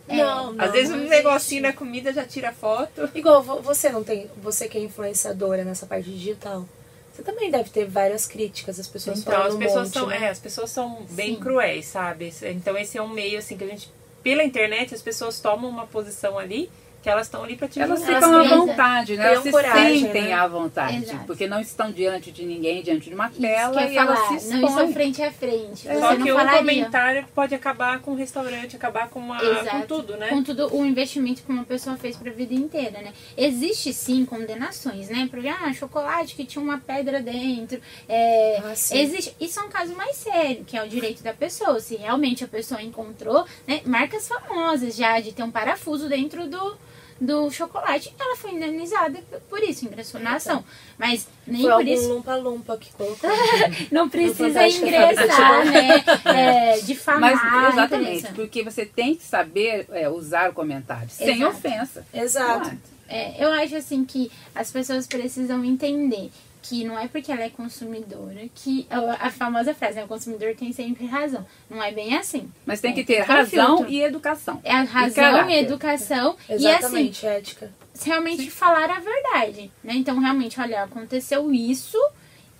[0.07, 0.17] É.
[0.17, 0.65] Não, não.
[0.65, 1.15] Às vezes não um existe.
[1.23, 3.09] negocinho na comida já tira foto.
[3.15, 4.29] Igual vo- você não tem.
[4.43, 6.67] Você que é influenciadora nessa parte digital.
[7.13, 10.07] Você também deve ter várias críticas, as pessoas Então, falando as um pessoas monte, são,
[10.07, 10.23] né?
[10.23, 11.39] é, as pessoas são bem Sim.
[11.39, 12.33] cruéis, sabe?
[12.41, 13.89] Então esse é um meio assim que a gente
[14.23, 16.71] pela internet as pessoas tomam uma posição ali
[17.03, 18.15] que elas estão ali para te Elas julgar.
[18.21, 19.25] ficam à criam- vontade, né?
[19.27, 20.33] Elas se coragem, sentem né?
[20.33, 20.95] à vontade.
[21.03, 21.25] Exato.
[21.25, 24.39] Porque não estão diante de ninguém, diante de uma Isso tela e ia elas falar,
[24.39, 24.93] se não estão expõem.
[24.93, 25.81] frente a frente.
[25.87, 26.59] Você Só que um falaria.
[26.59, 29.87] comentário pode acabar com o restaurante, acabar com, uma, com Exato.
[29.87, 30.29] tudo, né?
[30.29, 33.11] Com tudo o investimento que uma pessoa fez pra vida inteira, né?
[33.35, 35.27] Existe sim condenações, né?
[35.29, 37.81] Porque, ah, chocolate que tinha uma pedra dentro.
[38.07, 38.97] É, Ah, sim.
[38.97, 41.81] existe, isso é um caso mais sério, que é o direito da pessoa.
[41.81, 43.81] Se realmente a pessoa encontrou, né?
[43.85, 46.77] Marcas famosas já de ter um parafuso dentro do,
[47.19, 50.63] do chocolate, ela foi indenizada por isso, ingressou na ação.
[50.97, 53.29] Mas nem Foi por algum isso lumpa-lumpa que colocou.
[53.91, 56.03] não precisa ingressar, né?
[56.25, 57.35] É, difamar.
[57.35, 61.57] Mas exatamente, porque você tem que saber é, usar o comentário sem Exato.
[61.57, 62.05] ofensa.
[62.13, 62.69] Exato.
[62.69, 62.93] É?
[63.15, 66.31] É, eu acho assim que as pessoas precisam entender
[66.63, 68.87] que não é porque ela é consumidora que
[69.19, 71.45] a, famosa frase, né, o consumidor tem sempre razão.
[71.69, 72.49] Não é bem assim.
[72.65, 73.93] Mas tem É, que ter tem razão filtro.
[73.93, 74.61] e educação.
[74.63, 77.71] É a razão e a educação e assim, Exatamente, ética.
[78.01, 79.93] realmente falar a verdade, né?
[79.95, 81.97] Então, realmente, olha, aconteceu isso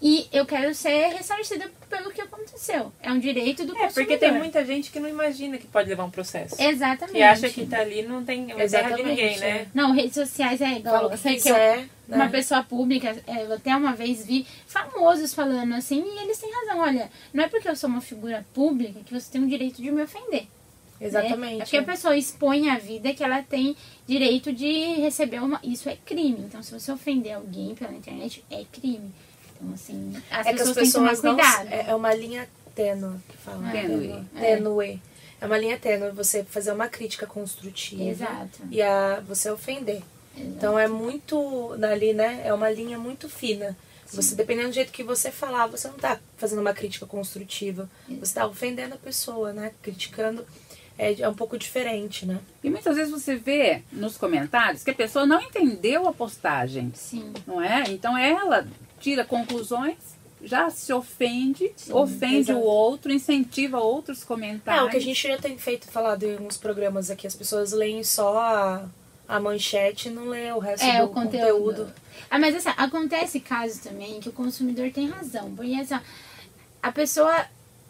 [0.06, 2.92] e eu quero ser ressarcida pelo que aconteceu.
[3.02, 3.94] É um direito do É, consumidor.
[3.94, 6.62] porque tem muita gente que não imagina que pode levar um processo.
[6.62, 7.16] Exatamente.
[7.16, 9.40] Que acha que tá ali não tem é terra de ninguém, é.
[9.40, 9.68] né?
[9.74, 10.96] Não, redes sociais é igual.
[10.96, 12.18] Fala o que quiser, né?
[12.18, 16.52] uma pessoa pública, é, eu até uma vez vi famosos falando assim, e eles têm
[16.52, 16.80] razão.
[16.82, 19.90] Olha, não é porque eu sou uma figura pública que você tem o direito de
[19.90, 20.42] me ofender.
[20.42, 21.08] né?
[21.08, 21.62] Exatamente.
[21.62, 23.74] É porque a pessoa expõe a vida que ela tem
[24.06, 25.62] direito de receber uma.
[25.64, 26.40] Isso é crime.
[26.40, 29.14] Então, se você ofender alguém pela internet, é crime.
[29.64, 31.36] Então, assim, as é que as pessoas têm que tomar pessoas não.
[31.36, 31.68] cuidado.
[31.72, 33.72] É, é uma linha tênue que fala.
[33.72, 34.26] Tênue.
[34.40, 35.02] Tênue.
[35.40, 38.10] É uma linha tênue você fazer uma crítica construtiva.
[38.10, 38.62] Exato.
[38.70, 40.02] E a você ofender.
[40.36, 42.42] Então é muito ali, né?
[42.44, 43.76] É uma linha muito fina.
[44.12, 47.90] Você, dependendo do jeito que você falar, você não tá fazendo uma crítica construtiva.
[48.20, 49.72] Você tá ofendendo a pessoa, né?
[49.82, 50.46] Criticando.
[50.96, 52.40] É, é um pouco diferente, né?
[52.64, 57.34] E muitas vezes você vê nos comentários que a pessoa não entendeu a postagem, Sim.
[57.48, 57.86] não é?
[57.90, 58.68] Então ela
[59.04, 59.98] tira conclusões,
[60.42, 62.60] já se ofende, ofende exato.
[62.60, 64.86] o outro, incentiva outros É, comentários.
[64.88, 68.02] o que a gente já tem feito, falado em uns programas aqui, as pessoas leem
[68.04, 68.86] só a,
[69.28, 71.92] a manchete e não lê o resto É, do o conteúdo.
[72.30, 75.54] Ah, mas assim, acontece casos também que o consumidor tem razão.
[75.54, 76.00] Porque assim,
[76.82, 77.46] a pessoa.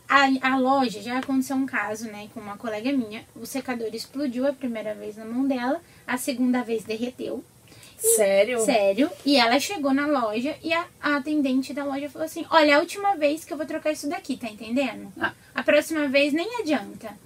[0.10, 3.24] A, a loja, já aconteceu um caso, né, com uma colega minha.
[3.36, 7.44] O secador explodiu a primeira vez na mão dela, a segunda vez derreteu.
[8.04, 8.60] Sério?
[8.60, 9.10] Sério.
[9.26, 12.74] E ela chegou na loja e a, a atendente da loja falou assim: Olha, é
[12.74, 15.12] a última vez que eu vou trocar isso daqui, tá entendendo?
[15.20, 15.32] Ah.
[15.56, 17.18] A próxima vez nem adianta.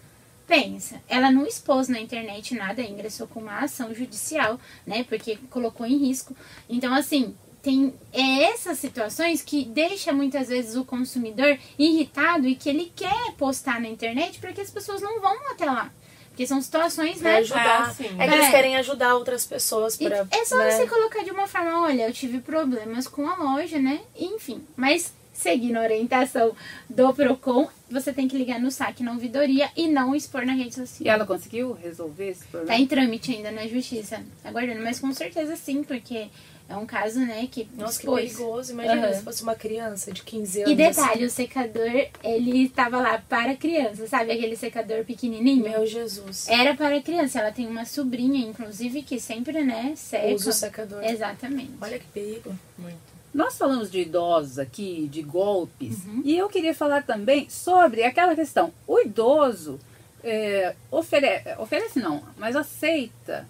[0.45, 5.03] Pensa, ela não expôs na internet nada, ingressou com uma ação judicial, né?
[5.03, 6.33] Porque colocou em risco.
[6.69, 12.69] Então, assim, tem é essas situações que deixa muitas vezes o consumidor irritado e que
[12.69, 15.91] ele quer postar na internet porque as pessoas não vão até lá.
[16.37, 17.37] Porque são situações, Pra né?
[17.39, 17.87] ajudar.
[17.89, 18.15] Ah, sim.
[18.19, 18.51] é que eles É.
[18.51, 20.27] querem ajudar outras pessoas E pra.
[20.29, 20.69] é só né?
[20.69, 24.01] você colocar de uma forma, olha, eu tive problemas com a loja, né?
[24.15, 26.55] Enfim, mas seguindo a orientação
[26.87, 30.69] do PROCON, você tem que ligar no saque na ouvidoria e não expor na rede
[30.69, 31.15] E social.
[31.15, 32.79] ela conseguiu resolver esse Tá problema?
[32.79, 36.27] em trâmite ainda na justiça, aguardando, mas com certeza sim, porque
[36.69, 38.71] é um caso, né, que Nossa, que perigoso.
[38.73, 39.13] Imagina Aham.
[39.13, 40.71] se fosse uma criança de 15 anos.
[40.71, 44.31] E detalhe, o secador, ele estava lá para criança, sabe?
[44.31, 45.63] Aquele secador pequenininho.
[45.63, 46.47] Meu Jesus.
[46.49, 47.39] Era para criança.
[47.39, 50.33] Ela tem uma sobrinha, inclusive, que sempre, né, seca.
[50.35, 51.03] Usa o secador.
[51.03, 51.71] Exatamente.
[51.81, 52.53] Olha que perigo.
[52.77, 52.97] Muito.
[53.33, 56.21] Nós falamos de idosos aqui, de golpes, Uhum.
[56.25, 58.73] e eu queria falar também sobre aquela questão.
[58.87, 59.79] O idoso
[60.23, 63.47] é, ofere- oferece, não, mas aceita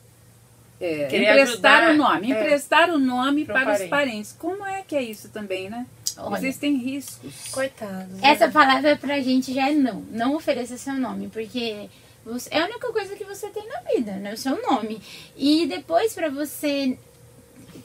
[0.80, 3.90] é, Querer emprestar ajudar, o nome, é, emprestar o nome para os parente.
[3.90, 4.36] parentes.
[4.38, 5.86] Como é que é isso também, né?
[6.18, 6.38] Olha.
[6.38, 7.34] Existem riscos.
[7.52, 8.22] Coitados.
[8.22, 10.02] Essa palavra pra gente já é não.
[10.12, 11.90] Não ofereça seu nome, porque
[12.26, 14.34] você- é a única coisa que você tem na vida, né?
[14.34, 15.00] O seu nome.
[15.36, 16.98] E depois pra você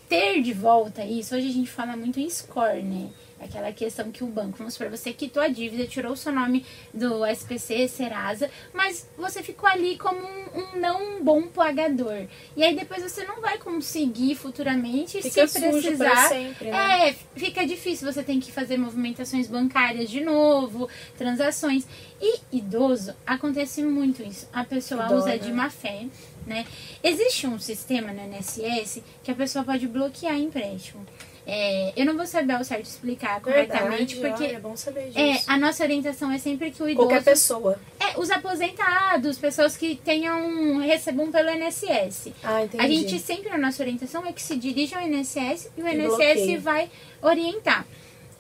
[0.09, 3.09] ter de volta isso, hoje a gente fala muito em score, né?
[3.43, 6.64] Aquela questão que o banco, vamos supor, você quitou a dívida, tirou o seu nome
[6.95, 12.26] do SPC, Serasa, mas você ficou ali como um, um não bom pagador.
[12.57, 16.28] E aí depois você não vai conseguir futuramente Fica se precisar.
[16.28, 17.09] sempre, né?
[17.09, 21.86] É, fica difícil, você tem que fazer movimentações bancárias de novo, transações.
[22.20, 24.49] E idoso, acontece muito isso.
[24.53, 25.38] A pessoa usa né?
[25.38, 26.07] de má fé,
[26.47, 26.64] né?
[27.03, 31.05] Existe um sistema no INSS que a pessoa pode bloquear empréstimo.
[31.45, 35.18] É, eu não vou saber ao certo explicar corretamente, Verdade, porque é bom saber disso.
[35.18, 37.09] é, a nossa orientação é sempre que o idoso.
[37.09, 37.80] Qualquer pessoa.
[37.99, 42.28] É, os aposentados, pessoas que tenham, recebam pelo INSS.
[42.45, 42.84] Ah, entendi.
[42.84, 45.95] A gente sempre, a nossa orientação é que se dirija ao INSS e o E
[45.97, 46.88] INSS vai
[47.20, 47.86] orientar.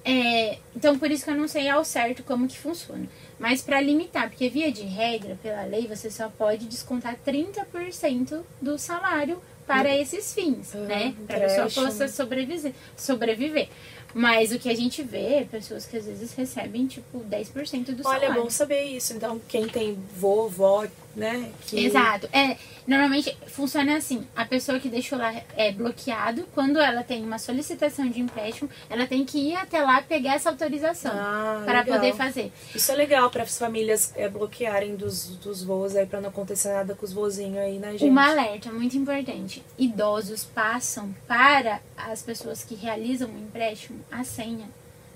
[0.04, 3.08] É, então, por isso que eu não sei ao certo como que funciona.
[3.38, 8.78] Mas para limitar, porque via de regra, pela lei, você só pode descontar 30% do
[8.78, 9.40] salário
[9.78, 11.14] para esesses fins, Ah, né?
[11.26, 13.68] Para a pessoa possa sobreviver, sobreviver.
[14.14, 18.06] Mas o que a gente vê é pessoas que às vezes recebem, tipo, 10% do
[18.06, 18.42] Olha, é salário.
[18.42, 19.14] bom saber isso.
[19.14, 21.50] Então, quem tem vovó, né?
[21.66, 21.84] Que...
[21.84, 22.28] Exato.
[22.32, 22.56] É,
[22.86, 28.08] normalmente funciona assim: a pessoa que deixou lá é bloqueado, quando ela tem uma solicitação
[28.08, 31.98] de empréstimo, ela tem que ir até lá pegar essa autorização Ah, para legal.
[31.98, 32.52] poder fazer.
[32.74, 36.72] Isso é legal para as famílias é, bloquearem dos, dos voos aí, para não acontecer
[36.72, 38.10] nada com os vozinhos aí, né, gente?
[38.10, 44.68] Um alerta muito importante: idosos passam para as pessoas que realizam o empréstimo a senha.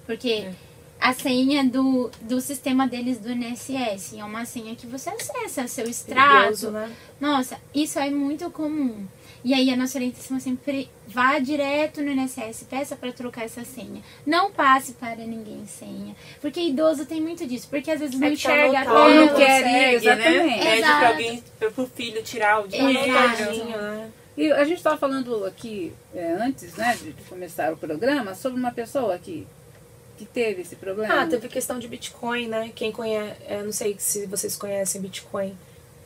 [0.06, 0.54] Porque É.
[1.00, 5.86] a senha do, do sistema deles do INSS é uma senha que você acessa seu
[5.88, 6.70] extrato.
[6.70, 6.90] Né?
[7.20, 9.06] Nossa, isso é muito comum.
[9.44, 13.64] E aí a nossa orientação é sempre vá direto no INSS, peça para trocar essa
[13.64, 14.02] senha.
[14.26, 16.16] Não passe para ninguém senha.
[16.40, 17.68] Porque idoso tem muito disso.
[17.70, 20.46] Porque às vezes não É tá enxerga a anotado, Ou não quer Consegue, exatamente.
[20.46, 20.58] Né?
[20.58, 20.98] Pede Exato.
[20.98, 23.64] pra alguém, pro filho tirar o dinheiro.
[23.66, 24.10] Né?
[24.36, 28.70] E a gente estava falando aqui é, antes né, de começar o programa sobre uma
[28.72, 29.46] pessoa que,
[30.16, 31.22] que teve esse problema.
[31.22, 32.72] Ah, teve questão de Bitcoin, né?
[32.74, 35.56] Quem conhece, é, não sei se vocês conhecem Bitcoin.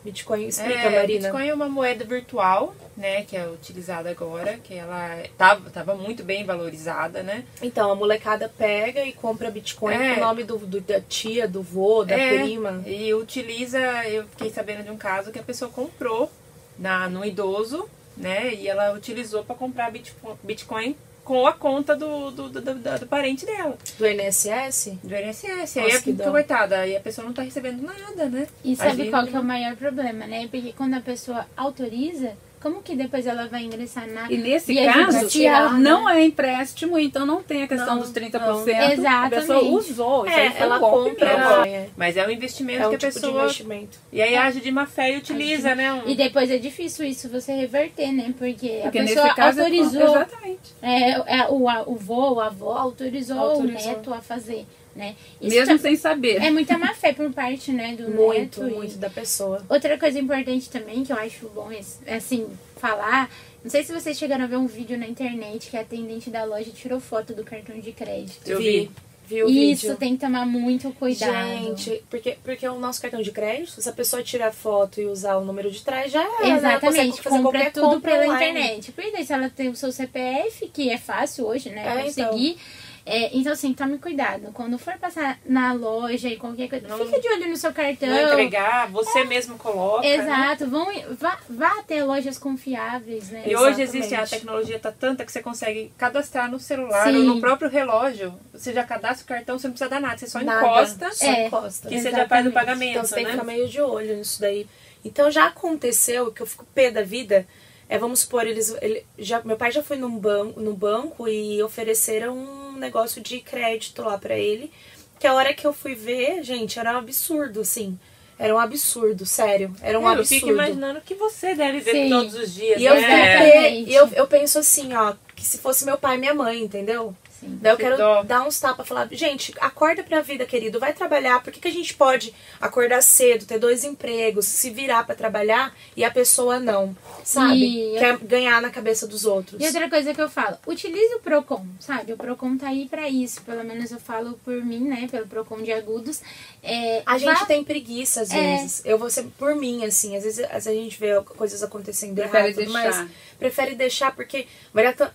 [0.03, 1.29] Bitcoin, explica, É, Marina.
[1.29, 6.25] Bitcoin é uma moeda virtual, né, que é utilizada agora, que ela tava, tava muito
[6.25, 7.45] bem valorizada, né?
[7.61, 10.15] Então, a molecada pega e compra Bitcoin É.
[10.15, 12.83] com o nome do, do- da tia, do vô, da É, prima.
[12.87, 16.33] E utiliza, eu fiquei sabendo de um caso que a pessoa comprou
[16.79, 17.87] na, no idoso,
[18.17, 20.97] né, e ela utilizou para comprar Bitcoin, Bitcoin
[21.31, 24.95] com a conta do, do, do, do- do parente dela, Do INSS?
[25.01, 25.49] do INSS.
[25.77, 26.29] Nossa, aí a que dó.
[26.33, 28.49] coitada, aí a pessoa não tá recebendo nada, né?
[28.65, 30.49] E sabe gente- qual que é o maior problema, né?
[30.51, 34.31] Porque quando a pessoa autoriza, como que depois ela vai ingressar na.
[34.31, 38.03] E nesse E a caso, tirar, não é empréstimo, então não tem a questão Não,
[38.03, 38.33] dos 30%.
[38.39, 38.59] não.
[38.67, 39.31] A Exatamente.
[39.31, 40.27] pessoa usou.
[40.27, 41.67] Isso aí É, foi ela um compra.
[41.67, 43.43] É, Mas é um investimento é um que a tipo de pessoa.
[43.45, 43.99] investimento.
[44.13, 45.93] E aí age de má fé e utiliza, né?
[45.93, 48.35] um- E depois é difícil isso você reverter, né?
[48.39, 50.03] Porque, Porque a nesse pessoa é- autorizou.
[50.03, 50.75] exatamente.
[50.83, 53.91] É, é, o, a- o vô, o avô autorizou, Autorizou.
[53.91, 55.15] o neto a fazer, né?
[55.41, 56.43] Isso Mesmo já- sem saber.
[56.43, 58.69] é muita má fé por parte, né, do Muito, neto.
[58.69, 59.65] e- muito da pessoa.
[59.69, 61.71] Outra coisa importante também que eu acho bom,
[62.07, 63.31] é, assim, falar.
[63.63, 66.45] Não sei se vocês chegaram a ver um vídeo na internet que a atendente da
[66.45, 68.41] loja tirou foto do cartão de crédito.
[68.49, 68.91] Eu vi.
[69.29, 69.71] vi.
[69.71, 69.97] Isso vídeo.
[69.97, 71.31] tem que tomar muito cuidado.
[71.47, 75.37] Gente, porque, porque o nosso cartão de crédito, se a pessoa tirar foto e usar
[75.37, 76.49] o número de trás, já era, né?
[76.49, 78.51] Ela Exatamente, fazer compra qualquer tudo compra pela online.
[78.51, 78.95] internet.
[79.13, 81.87] Daí se ela tem o seu CPF, que é fácil hoje, né?
[82.01, 82.59] É, conseguir.
[83.07, 84.53] É, então, assim, tome cuidado.
[84.53, 88.09] Quando for passar na loja e qualquer coisa, Não- fica de olho no seu cartão.
[88.09, 90.03] Não entregar, você mesmo coloca.
[90.03, 90.15] né?
[90.17, 90.87] Exato, vão,
[91.19, 93.43] vá, vá até lojas confiáveis, né?
[93.47, 93.83] E hoje Exatamente.
[93.83, 97.17] existe, a tecnologia tá tanta que você consegue cadastrar no celular Sim.
[97.29, 98.35] ou no próprio relógio.
[98.53, 101.25] Você já cadastra o cartão, você não precisa dar nada, você só Nada, encosta Só
[101.25, 101.47] É.
[101.47, 101.89] encosta.
[101.89, 102.53] que você já faz o Exatamente.
[102.53, 103.39] pagamento, Então você tem que né?
[103.39, 104.67] ficar meio de olho nisso daí.
[105.05, 107.47] Então já aconteceu que eu fico pé da vida.
[107.89, 108.73] É, vamos supor, eles.
[108.81, 113.41] Ele, já, meu pai já foi num banco, no banco e ofereceram um negócio de
[113.41, 114.73] crédito lá pra ele.
[115.19, 117.99] Que a hora que eu fui ver, gente, era um absurdo, assim.
[118.39, 119.75] Era um absurdo, sério.
[119.83, 120.29] Era um eu absurdo.
[120.29, 122.09] fico imaginando que você deve ver Sim.
[122.09, 123.01] todos os dias, E eu, né?
[123.03, 123.85] fico Exatamente.
[123.85, 126.63] pé- e eu, eu penso assim, ó, que se fosse meu pai e minha mãe,
[126.63, 127.15] entendeu?
[127.41, 127.59] Sim.
[127.61, 128.23] Daí eu Que quero dó.
[128.23, 131.43] dar uns tapas, falar, gente, acorda pra vida, querido, vai trabalhar.
[131.43, 135.75] Por que, que a gente pode acordar cedo, ter dois empregos, se virar pra trabalhar
[135.97, 137.95] e a pessoa não, sabe?
[137.95, 139.61] E Quer ganhar na cabeça dos outros.
[139.61, 142.13] E outra coisa que eu falo, utilize o Procon, sabe?
[142.13, 143.41] O Procon tá aí pra isso.
[143.43, 145.09] Pelo menos eu falo por mim, né?
[145.11, 146.21] Pelo Procon de agudos.
[146.63, 148.57] É, A gente vá- tem preguiça às É.
[148.57, 148.83] vezes.
[148.85, 150.15] Eu vou ser por mim, assim.
[150.17, 152.73] Às vezes, às vezes a gente vê coisas acontecendo errado, tudo deixar.
[152.73, 153.11] mais.
[153.41, 154.47] Prefere deixar porque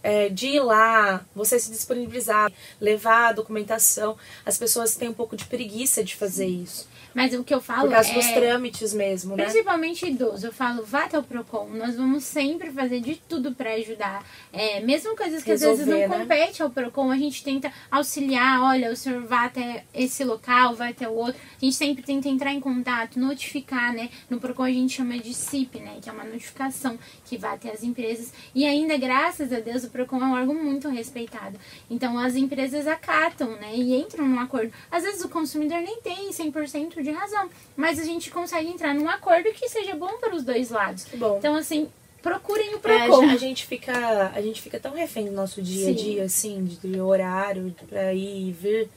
[0.04, 2.52] é, de ir lá, você se disponibilizar,
[2.82, 4.18] levar a documentação.
[4.46, 6.90] As pessoas têm um pouco de preguiça de fazer isso.
[7.16, 8.14] Mas o que eu falo Por causa é...
[8.14, 9.46] dos trâmites mesmo, né?
[9.46, 13.72] Principalmente idoso, eu falo, vá até o PROCON, nós vamos sempre fazer de tudo para
[13.76, 14.26] ajudar.
[14.52, 16.24] É, mesmo coisas que às vezes Resolver, não né?
[16.24, 20.92] compete ao PROCON, a gente tenta auxiliar, olha, o senhor vá até esse local, vai
[20.92, 21.40] até o outro.
[21.40, 24.10] A gente sempre tenta entrar em contato, notificar, né?
[24.30, 26.00] No PROCON a gente chama de CIP, né?
[26.02, 28.32] Que é uma notificação que vai até as empresas.
[28.54, 31.58] E ainda, graças a Deus, o PROCON é um órgão muito respeitado.
[31.90, 33.72] Então as empresas acatam, né?
[33.76, 34.72] E entram num acordo.
[34.92, 39.10] Às vezes o consumidor nem tem 100% de razão, mas a gente consegue entrar num
[39.10, 41.04] acordo que seja bom para os dois lados.
[41.06, 41.38] Que bom.
[41.40, 41.90] Então, assim,
[42.22, 43.30] procurem o É, PROCON.
[43.30, 46.78] a gente fica a gente fica tão refém do nosso dia a dia assim de,
[46.78, 48.90] de horário pra ir e vir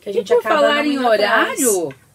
[0.00, 1.58] que a E gente por acaba falar em indo atrás.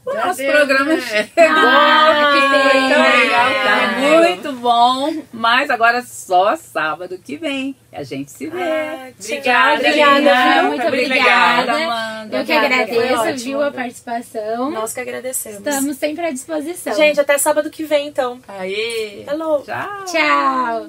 [0.04, 1.02] O nosso Deus, programa né?
[1.02, 1.30] chegou.
[1.38, 5.24] Ah, que foi legal, tá Muito bom.
[5.32, 7.76] Mas agora só sábado que vem.
[7.94, 8.62] A gente se vê.
[8.62, 10.64] Ah, obrigada, obrigada.
[10.64, 12.38] Muito obrigada, Amanda.
[12.38, 14.72] Eu que agradeço, viu, a participação.
[14.72, 15.60] Nós que agradecemos.
[15.60, 16.96] Estamos sempre à disposição.
[16.96, 18.40] Gente, até sábado que vem, então.
[18.48, 19.24] Aí.
[19.30, 19.62] Hello.
[19.64, 20.06] Tchau.
[20.06, 20.88] Tchau.